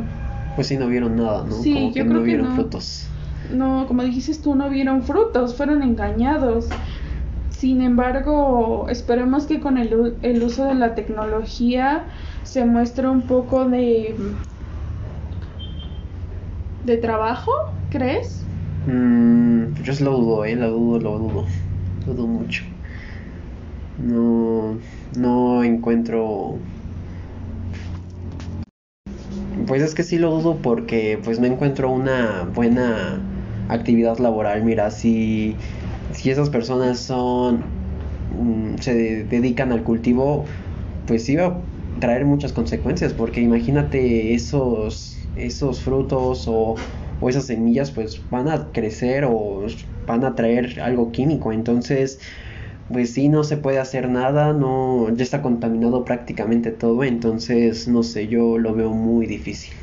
Pues 0.57 0.67
sí, 0.67 0.77
no 0.77 0.89
vieron 0.89 1.17
nada, 1.17 1.45
¿no? 1.45 1.63
Sí, 1.63 1.89
yo 1.89 1.95
que 1.95 2.01
creo 2.03 2.15
no 2.15 2.23
vieron 2.23 2.47
que 2.47 2.51
no. 2.51 2.63
frutos. 2.63 3.07
No, 3.53 3.87
como 3.87 4.03
dijiste 4.03 4.43
tú, 4.43 4.55
no 4.55 4.69
vieron 4.69 5.03
frutos, 5.03 5.57
fueron 5.57 5.83
engañados. 5.83 6.67
Sin 7.49 7.83
embargo, 7.83 8.89
esperemos 8.89 9.47
que 9.47 9.61
con 9.61 9.79
el, 9.79 10.19
el 10.23 10.43
uso 10.43 10.65
de 10.65 10.75
la 10.75 10.95
tecnología 10.95 12.05
se 12.43 12.65
muestre 12.65 13.09
un 13.09 13.23
poco 13.23 13.67
de 13.67 14.17
de 16.85 16.97
trabajo, 16.97 17.51
¿crees? 17.91 18.50
Mm, 18.85 19.73
yo 19.83 19.93
lo 20.05 20.11
dudo, 20.19 20.45
eh, 20.45 20.55
lo 20.57 20.71
dudo, 20.71 20.99
lo 21.01 21.19
dudo, 21.19 21.47
dudo 22.05 22.27
mucho. 22.27 22.63
No, 23.95 24.81
no 25.13 25.63
encuentro 25.63 26.67
pues 29.67 29.83
es 29.83 29.95
que 29.95 30.03
sí 30.05 30.19
lo 30.19 30.31
dudo 30.31 30.63
porque 30.63 31.21
pues 31.23 31.41
no 31.41 31.47
encuentro 31.47 31.91
una 31.91 32.45
buena 32.45 33.29
actividad 33.67 34.19
laboral. 34.19 34.65
Mira, 34.65 34.91
si, 34.91 35.61
si 36.09 36.31
esas 36.31 36.51
personas 36.51 37.01
son 37.05 37.77
mm, 38.29 38.77
se 38.79 39.25
dedican 39.25 39.73
al 39.73 39.83
cultivo, 39.85 40.59
pues 41.05 41.29
iba 41.29 41.47
a 41.47 41.69
traer 42.01 42.25
muchas 42.27 42.53
consecuencias, 42.53 43.15
porque 43.15 43.41
imagínate 43.41 44.35
esos, 44.35 45.31
esos 45.35 45.83
frutos 45.83 46.45
o, 46.49 46.83
o 47.21 47.29
esas 47.29 47.47
semillas 47.47 47.93
pues 47.93 48.29
van 48.31 48.49
a 48.49 48.73
crecer 48.73 49.25
o 49.27 49.67
van 50.07 50.25
a 50.25 50.35
traer 50.35 50.81
algo 50.81 51.13
químico, 51.13 51.53
entonces 51.53 52.21
pues 52.89 53.15
sí, 53.15 53.29
no 53.29 53.45
se 53.45 53.57
puede 53.59 53.79
hacer 53.79 54.09
nada, 54.11 54.53
no, 54.55 55.15
ya 55.17 55.23
está 55.25 55.43
contaminado 55.43 56.05
prácticamente 56.05 56.73
todo, 56.73 57.05
entonces 57.05 57.89
no 57.89 58.03
sé, 58.03 58.29
yo 58.29 58.59
lo 58.59 58.75
veo 58.75 58.93
muy 58.93 59.27
difícil. 59.27 59.80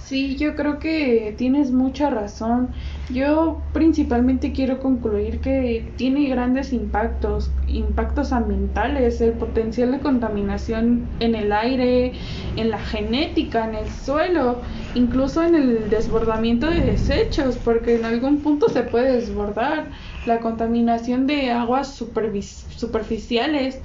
Sí, 0.00 0.36
yo 0.38 0.54
creo 0.54 0.78
que 0.78 1.34
tienes 1.36 1.72
mucha 1.72 2.08
razón. 2.08 2.72
Yo 3.08 3.68
principalmente 3.72 4.52
quiero 4.52 4.78
concluir 4.78 5.40
que 5.40 5.92
tiene 5.96 6.28
grandes 6.28 6.72
impactos, 6.72 7.56
impactos 7.66 8.32
ambientales, 8.32 9.20
el 9.20 9.36
potencial 9.36 9.90
de 9.90 10.00
contaminación 10.00 11.16
en 11.18 11.34
el 11.34 11.52
aire, 11.52 12.12
en 12.54 12.70
la 12.70 12.78
genética, 12.78 13.64
en 13.64 13.74
el 13.74 13.90
suelo, 13.90 14.62
incluso 14.94 15.42
en 15.42 15.56
el 15.56 15.88
desbordamiento 15.90 16.70
de 16.70 16.80
desechos, 16.82 17.58
porque 17.58 17.96
en 17.96 18.04
algún 18.04 18.40
punto 18.40 18.68
se 18.68 18.84
puede 18.84 19.12
desbordar 19.14 19.90
la 20.24 20.38
contaminación 20.38 21.26
de 21.26 21.50
aguas 21.50 21.92
superficiales 21.96 23.82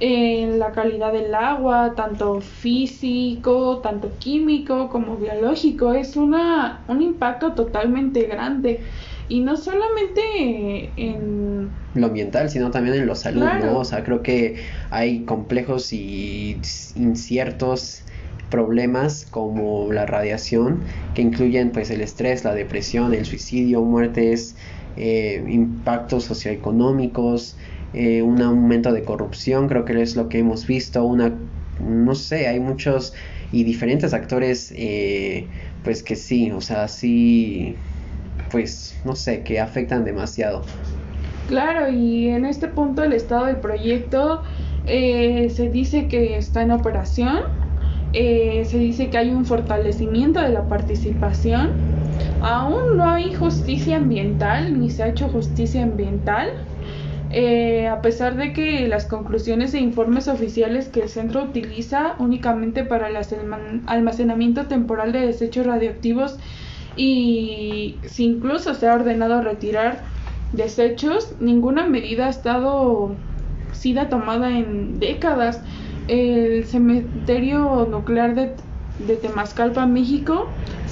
en 0.00 0.58
la 0.58 0.72
calidad 0.72 1.12
del 1.12 1.34
agua, 1.34 1.94
tanto 1.96 2.40
físico, 2.40 3.78
tanto 3.78 4.12
químico 4.18 4.88
como 4.88 5.16
biológico. 5.16 5.92
Es 5.92 6.16
una, 6.16 6.82
un 6.88 7.02
impacto 7.02 7.52
totalmente 7.52 8.22
grande. 8.22 8.80
Y 9.28 9.40
no 9.40 9.56
solamente 9.56 10.90
en 10.96 11.68
lo 11.94 12.06
ambiental, 12.06 12.48
sino 12.48 12.70
también 12.70 12.96
en 12.96 13.06
lo 13.06 13.14
salud, 13.14 13.44
¿no? 13.62 13.78
O 13.80 13.84
sea, 13.84 14.02
creo 14.02 14.22
que 14.22 14.56
hay 14.90 15.24
complejos 15.24 15.92
y 15.92 16.58
inciertos 16.96 18.04
problemas 18.50 19.26
como 19.30 19.92
la 19.92 20.06
radiación 20.06 20.80
que 21.14 21.22
incluyen 21.22 21.70
pues 21.72 21.90
el 21.90 22.00
estrés, 22.00 22.44
la 22.44 22.54
depresión, 22.54 23.12
el 23.12 23.26
suicidio, 23.26 23.82
muertes, 23.82 24.56
eh, 24.96 25.44
impactos 25.46 26.24
socioeconómicos, 26.24 27.56
eh, 27.92 28.22
un 28.22 28.40
aumento 28.42 28.92
de 28.92 29.04
corrupción, 29.04 29.68
creo 29.68 29.84
que 29.84 30.00
es 30.02 30.16
lo 30.16 30.28
que 30.28 30.38
hemos 30.38 30.66
visto, 30.66 31.04
una, 31.04 31.38
no 31.80 32.14
sé, 32.14 32.46
hay 32.48 32.60
muchos 32.60 33.14
y 33.50 33.64
diferentes 33.64 34.12
actores, 34.12 34.72
eh, 34.76 35.48
pues 35.82 36.02
que 36.02 36.16
sí, 36.16 36.50
o 36.50 36.60
sea, 36.60 36.88
sí, 36.88 37.76
pues 38.50 39.00
no 39.04 39.14
sé, 39.16 39.42
que 39.42 39.60
afectan 39.60 40.04
demasiado. 40.04 40.64
Claro, 41.46 41.88
y 41.90 42.28
en 42.28 42.44
este 42.44 42.68
punto 42.68 43.02
el 43.02 43.14
estado 43.14 43.46
del 43.46 43.60
proyecto 43.60 44.42
eh, 44.84 45.48
se 45.50 45.70
dice 45.70 46.08
que 46.08 46.36
está 46.36 46.62
en 46.62 46.72
operación, 46.72 47.38
se 48.12 48.78
dice 48.78 49.10
que 49.10 49.18
hay 49.18 49.30
un 49.30 49.44
fortalecimiento 49.44 50.40
de 50.40 50.50
la 50.50 50.68
participación, 50.68 51.70
aún 52.40 52.76
no 52.96 53.08
hay 53.08 53.32
justicia 53.34 53.96
ambiental, 53.96 54.78
ni 54.78 54.90
se 54.90 55.02
ha 55.02 55.08
hecho 55.08 55.28
justicia 55.28 55.82
ambiental. 55.82 56.48
Eh, 57.30 57.86
a 57.88 58.00
pesar 58.00 58.36
de 58.36 58.54
que 58.54 58.88
las 58.88 59.04
conclusiones 59.04 59.74
e 59.74 59.80
informes 59.80 60.28
oficiales 60.28 60.88
que 60.88 61.02
el 61.02 61.08
centro 61.10 61.42
utiliza 61.42 62.14
únicamente 62.18 62.84
para 62.84 63.08
el 63.08 63.16
almacenamiento 63.86 64.66
temporal 64.66 65.12
de 65.12 65.26
desechos 65.26 65.66
radioactivos 65.66 66.38
y 66.96 67.96
si 68.06 68.24
incluso 68.24 68.74
se 68.74 68.88
ha 68.88 68.94
ordenado 68.94 69.42
retirar 69.42 70.00
desechos, 70.52 71.34
ninguna 71.38 71.86
medida 71.86 72.26
ha 72.26 72.30
estado 72.30 73.14
sido 73.72 74.06
tomada 74.06 74.50
en 74.50 74.98
décadas. 74.98 75.60
El 76.08 76.64
cementerio 76.64 77.86
nuclear 77.90 78.34
de, 78.34 78.54
de 79.06 79.16
Temascalpa, 79.16 79.84
México, 79.84 80.48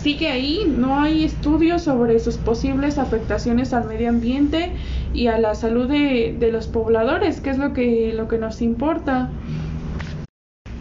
sigue 0.06 0.28
ahí, 0.28 0.60
no 0.68 1.00
hay 1.00 1.24
estudios 1.24 1.82
sobre 1.82 2.20
sus 2.20 2.36
posibles 2.36 2.96
afectaciones 2.96 3.72
al 3.72 3.88
medio 3.88 4.08
ambiente 4.08 4.70
y 5.12 5.26
a 5.26 5.36
la 5.36 5.56
salud 5.56 5.88
de, 5.88 6.48
los 6.52 6.68
pobladores, 6.68 7.40
que 7.40 7.50
es 7.50 7.58
lo 7.58 7.72
que, 7.72 8.12
lo 8.14 8.28
que 8.28 8.38
nos 8.38 8.62
importa. 8.62 9.28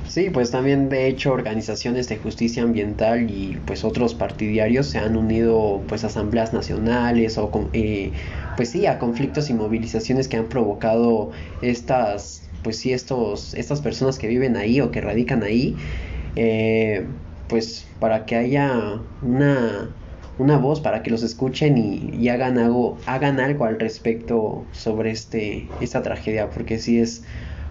Sí, 0.08 0.30
pues 0.30 0.52
también 0.52 0.90
de 0.90 1.08
hecho 1.08 1.34
organizaciones 1.34 2.08
de 2.08 2.18
justicia 2.18 2.62
ambiental 2.62 3.32
y 3.32 3.60
pues 3.66 3.84
otros 3.84 4.14
partidarios 4.14 4.86
se 4.86 5.00
han 5.00 5.18
unido 5.18 5.82
pues 5.88 6.04
a 6.04 6.08
asambleas 6.08 6.54
nacionales 6.54 7.40
o 7.40 7.50
eh, 7.74 8.12
pues 8.56 8.70
sí 8.70 8.86
a 8.86 9.00
conflictos 9.00 9.50
y 9.50 9.56
movilizaciones 9.56 10.28
que 10.28 10.38
han 10.38 10.50
provocado 10.50 11.32
estas 11.64 12.48
pues 12.62 12.78
sí 12.78 12.94
estos 12.94 13.56
estas 13.56 13.82
personas 13.82 14.20
que 14.20 14.28
viven 14.28 14.56
ahí 14.56 14.82
o 14.82 14.92
que 14.92 15.02
radican 15.02 15.42
ahí 15.42 15.76
eh, 16.36 17.06
pues 17.48 17.88
para 18.00 18.26
que 18.26 18.36
haya 18.36 19.00
una, 19.22 19.90
una 20.38 20.58
voz, 20.58 20.80
para 20.82 21.04
que 21.04 21.12
los 21.12 21.24
escuchen 21.24 21.78
y, 21.78 22.30
hagan, 22.30 22.58
algo, 22.58 22.98
hagan 23.06 23.40
algo 23.40 23.66
al 23.66 23.80
respecto 23.80 24.66
sobre 24.72 25.12
este, 25.12 25.68
esta 25.82 26.02
tragedia, 26.02 26.50
porque 26.50 26.80
sí 26.80 27.00
es 27.00 27.24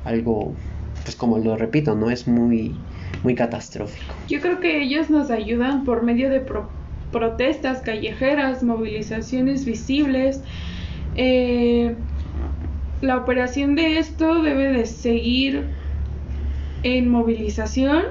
algo, 0.04 0.54
pues 1.02 1.16
como 1.16 1.38
lo 1.38 1.56
repito, 1.56 1.94
¿no? 1.94 2.10
Es 2.10 2.26
muy, 2.28 2.74
muy 3.22 3.34
catastrófico. 3.34 4.14
Yo 4.28 4.40
creo 4.40 4.60
que 4.60 4.82
ellos 4.82 5.10
nos 5.10 5.30
ayudan 5.30 5.84
por 5.84 6.02
medio 6.02 6.30
de 6.30 6.42
protestas 7.10 7.80
callejeras, 7.80 8.62
movilizaciones 8.62 9.64
visibles. 9.64 10.42
Eh, 11.16 11.94
la 13.00 13.18
operación 13.18 13.74
de 13.74 13.98
esto 13.98 14.42
debe 14.42 14.72
de 14.72 14.86
seguir 14.86 15.66
en 16.82 17.08
movilización 17.10 18.02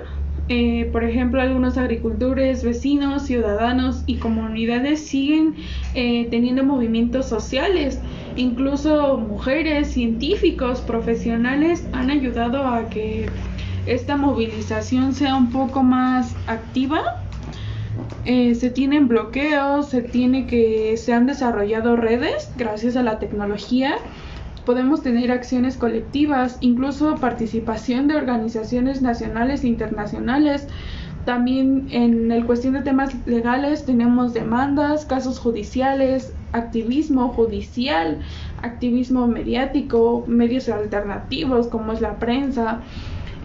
eh, 0.50 0.90
por 0.92 1.06
ejemplo, 1.06 1.42
algunos 1.42 1.78
agricultores, 1.78 2.64
vecinos, 2.64 3.24
ciudadanos 3.24 4.04
y 4.06 4.18
comunidades 4.18 5.08
siguen 5.08 5.56
eh, 5.96 6.28
teniendo 6.30 6.64
movimientos 6.66 7.28
sociales. 7.28 8.00
Incluso 8.36 9.18
mujeres, 9.18 9.92
científicos, 9.92 10.82
profesionales 10.82 11.88
han 11.94 12.10
ayudado 12.10 12.68
a 12.68 12.90
que 12.90 13.30
esta 13.86 14.18
movilización 14.18 15.14
sea 15.14 15.36
un 15.36 15.50
poco 15.50 15.82
más 15.82 16.36
activa. 16.48 17.22
Eh, 18.26 18.56
se 18.56 18.70
tienen 18.70 19.08
bloqueos, 19.08 19.90
se 19.90 20.02
tiene 20.02 20.48
que 20.48 20.98
se 20.98 21.14
han 21.14 21.26
desarrollado 21.26 21.96
redes 21.96 22.52
gracias 22.58 22.96
a 22.96 23.04
la 23.04 23.20
tecnología 23.20 23.98
podemos 24.66 25.02
tener 25.02 25.32
acciones 25.32 25.78
colectivas, 25.78 26.58
incluso 26.62 27.16
participación 27.16 28.08
de 28.08 28.16
organizaciones 28.16 29.02
nacionales 29.02 29.64
e 29.64 29.68
internacionales. 29.68 30.68
También 31.26 31.88
en 31.92 32.32
el 32.32 32.46
cuestión 32.46 32.74
de 32.74 32.82
temas 32.82 33.16
legales 33.26 33.86
tenemos 33.86 34.34
demandas, 34.34 35.06
casos 35.06 35.40
judiciales, 35.40 36.34
activismo 36.52 37.30
judicial, 37.30 38.20
activismo 38.62 39.28
mediático, 39.28 40.26
medios 40.28 40.68
alternativos 40.70 41.68
como 41.68 41.94
es 41.94 42.02
la 42.02 42.20
prensa. 42.20 42.82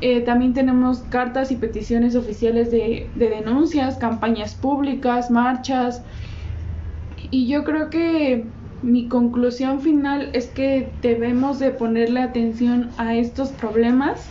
Eh, 0.00 0.20
también 0.20 0.54
tenemos 0.54 1.00
cartas 1.08 1.50
y 1.50 1.56
peticiones 1.56 2.14
oficiales 2.14 2.70
de, 2.70 3.10
de 3.14 3.28
denuncias, 3.28 3.96
campañas 3.96 4.54
públicas, 4.54 5.30
marchas. 5.30 6.02
Y 7.30 7.46
yo 7.46 7.64
creo 7.64 7.90
que 7.90 8.46
mi 8.82 9.08
conclusión 9.08 9.80
final 9.80 10.30
es 10.32 10.46
que 10.46 10.90
debemos 11.02 11.58
de 11.58 11.70
ponerle 11.70 12.20
atención 12.20 12.90
a 12.96 13.14
estos 13.14 13.50
problemas 13.50 14.28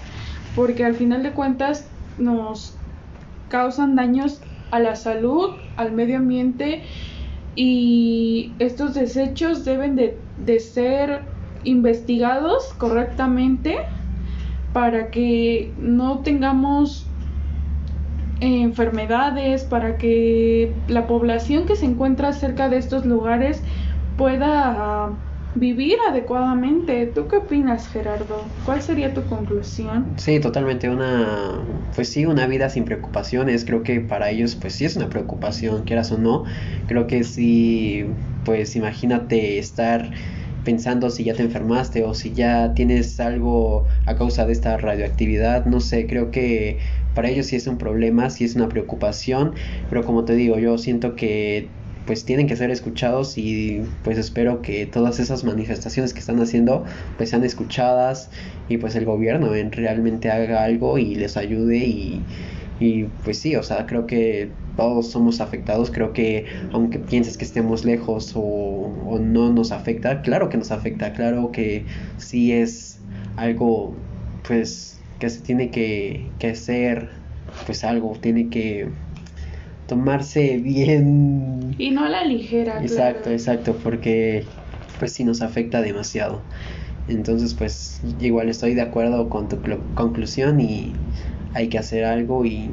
porque 0.55 0.85
al 0.85 0.95
final 0.95 1.23
de 1.23 1.31
cuentas 1.31 1.87
nos 2.17 2.75
causan 3.49 3.95
daños 3.95 4.41
a 4.71 4.79
la 4.79 4.95
salud, 4.95 5.51
al 5.75 5.91
medio 5.91 6.17
ambiente 6.17 6.83
y 7.55 8.53
estos 8.59 8.93
desechos 8.93 9.65
deben 9.65 9.95
de, 9.95 10.17
de 10.45 10.59
ser 10.59 11.21
investigados 11.63 12.73
correctamente 12.77 13.77
para 14.73 15.11
que 15.11 15.73
no 15.79 16.19
tengamos 16.19 17.07
enfermedades, 18.39 19.63
para 19.63 19.97
que 19.97 20.71
la 20.87 21.07
población 21.07 21.65
que 21.65 21.75
se 21.75 21.85
encuentra 21.85 22.33
cerca 22.33 22.69
de 22.69 22.77
estos 22.77 23.05
lugares 23.05 23.63
pueda 24.17 25.21
vivir 25.53 25.97
adecuadamente. 26.09 27.07
¿Tú 27.07 27.27
qué 27.27 27.37
opinas, 27.37 27.87
Gerardo? 27.87 28.59
¿Cuál 28.63 28.81
sería 28.81 29.13
tu 29.13 29.25
conclusión? 29.27 30.13
Sí, 30.17 30.39
totalmente 30.39 30.89
una, 30.89 31.65
pues 31.95 32.09
sí, 32.11 32.25
una 32.25 32.47
vida 32.47 32.69
sin 32.69 32.85
preocupaciones. 32.85 33.65
Creo 33.65 33.83
que 33.83 34.01
para 34.01 34.29
ellos, 34.31 34.55
pues 34.55 34.75
sí 34.75 34.85
es 34.85 34.95
una 34.95 35.09
preocupación, 35.09 35.83
quieras 35.85 36.11
o 36.11 36.17
no. 36.17 36.45
Creo 36.87 37.07
que 37.07 37.23
sí, 37.23 38.05
pues 38.43 38.75
imagínate 38.75 39.57
estar 39.59 40.11
pensando 40.63 41.09
si 41.09 41.23
ya 41.23 41.35
te 41.35 41.43
enfermaste 41.43 42.03
o 42.03 42.13
si 42.13 42.33
ya 42.33 42.73
tienes 42.73 43.19
algo 43.19 43.87
a 44.05 44.15
causa 44.17 44.45
de 44.45 44.53
esta 44.53 44.77
radioactividad, 44.77 45.65
no 45.65 45.79
sé, 45.79 46.07
creo 46.07 46.29
que 46.31 46.79
para 47.13 47.29
ellos 47.29 47.47
sí 47.47 47.55
es 47.55 47.67
un 47.67 47.77
problema, 47.77 48.29
sí 48.29 48.43
es 48.45 48.55
una 48.55 48.67
preocupación, 48.69 49.55
pero 49.87 50.03
como 50.03 50.25
te 50.25 50.35
digo, 50.35 50.59
yo 50.59 50.77
siento 50.77 51.15
que 51.15 51.76
pues 52.07 52.25
tienen 52.25 52.47
que 52.47 52.55
ser 52.55 52.71
escuchados 52.71 53.37
y 53.37 53.83
pues 54.03 54.17
espero 54.17 54.61
que 54.61 54.85
todas 54.87 55.19
esas 55.19 55.43
manifestaciones 55.43 56.13
que 56.13 56.19
están 56.19 56.39
haciendo 56.39 56.85
pues 57.17 57.29
sean 57.29 57.43
escuchadas 57.43 58.31
y 58.69 58.77
pues 58.77 58.95
el 58.95 59.05
gobierno 59.05 59.51
realmente 59.71 60.31
haga 60.31 60.63
algo 60.63 60.97
y 60.97 61.15
les 61.15 61.37
ayude 61.37 61.77
y, 61.77 62.23
y 62.79 63.03
pues 63.23 63.39
sí, 63.39 63.55
o 63.55 63.61
sea, 63.63 63.85
creo 63.85 64.07
que 64.07 64.49
todos 64.77 65.11
somos 65.11 65.41
afectados, 65.41 65.91
creo 65.91 66.13
que 66.13 66.45
aunque 66.71 66.97
pienses 66.97 67.37
que 67.37 67.43
estemos 67.45 67.83
lejos 67.83 68.33
o, 68.35 68.41
o 68.41 69.19
no 69.19 69.51
nos 69.51 69.71
afecta, 69.71 70.21
claro 70.21 70.49
que 70.49 70.57
nos 70.57 70.71
afecta, 70.71 71.13
claro 71.13 71.51
que 71.51 71.85
sí 72.17 72.53
es 72.53 72.99
algo 73.35 73.93
pues 74.47 74.99
que 75.19 75.29
se 75.29 75.41
tiene 75.41 75.71
que, 75.71 76.29
que 76.39 76.51
hacer 76.51 77.09
pues 77.65 77.83
algo, 77.83 78.17
tiene 78.21 78.49
que 78.49 78.87
tomarse 79.87 80.57
bien. 80.57 81.75
Y 81.77 81.91
no 81.91 82.03
a 82.03 82.09
la 82.09 82.23
ligera. 82.25 82.81
Exacto, 82.81 83.23
claro. 83.23 83.31
exacto, 83.31 83.75
porque 83.83 84.45
pues 84.99 85.13
sí 85.13 85.23
nos 85.23 85.41
afecta 85.41 85.81
demasiado. 85.81 86.41
Entonces 87.07 87.53
pues 87.53 88.01
igual 88.19 88.49
estoy 88.49 88.73
de 88.73 88.81
acuerdo 88.81 89.29
con 89.29 89.47
tu 89.47 89.57
conclusión 89.95 90.59
y 90.59 90.93
hay 91.53 91.69
que 91.69 91.77
hacer 91.77 92.03
algo 92.03 92.45
y 92.45 92.69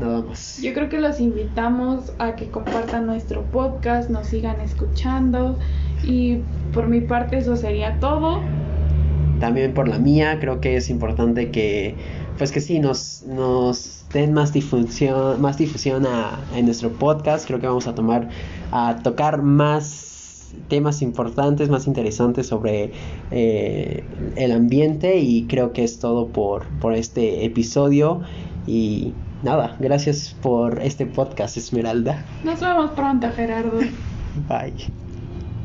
nada 0.00 0.22
más. 0.22 0.60
Yo 0.62 0.74
creo 0.74 0.88
que 0.88 0.98
los 0.98 1.20
invitamos 1.20 2.12
a 2.18 2.36
que 2.36 2.46
compartan 2.48 3.06
nuestro 3.06 3.42
podcast, 3.42 4.10
nos 4.10 4.26
sigan 4.26 4.60
escuchando 4.60 5.58
y 6.04 6.38
por 6.72 6.88
mi 6.88 7.00
parte 7.00 7.38
eso 7.38 7.56
sería 7.56 7.98
todo. 7.98 8.40
También 9.40 9.74
por 9.74 9.88
la 9.88 9.98
mía, 9.98 10.38
creo 10.40 10.60
que 10.60 10.76
es 10.76 10.88
importante 10.90 11.50
que 11.50 11.94
pues 12.38 12.52
que 12.52 12.60
sí 12.60 12.78
nos, 12.78 13.22
nos 13.26 14.04
den 14.12 14.32
más 14.32 14.52
difusión, 14.52 15.40
más 15.40 15.58
difusión 15.58 16.06
a, 16.06 16.38
en 16.54 16.66
nuestro 16.66 16.92
podcast. 16.92 17.46
Creo 17.46 17.60
que 17.60 17.66
vamos 17.66 17.86
a 17.86 17.94
tomar, 17.94 18.28
a 18.72 18.96
tocar 19.02 19.42
más 19.42 20.06
temas 20.68 21.02
importantes, 21.02 21.68
más 21.68 21.86
interesantes 21.86 22.46
sobre 22.46 22.92
eh, 23.30 24.04
el 24.36 24.52
ambiente 24.52 25.18
y 25.18 25.44
creo 25.46 25.72
que 25.72 25.84
es 25.84 25.98
todo 25.98 26.28
por, 26.28 26.66
por 26.80 26.94
este 26.94 27.44
episodio 27.44 28.22
y 28.66 29.12
nada, 29.42 29.76
gracias 29.78 30.34
por 30.42 30.80
este 30.82 31.06
podcast 31.06 31.56
Esmeralda. 31.56 32.24
Nos 32.44 32.60
vemos 32.60 32.90
pronto 32.92 33.28
Gerardo. 33.34 33.78
Bye. 34.48 35.05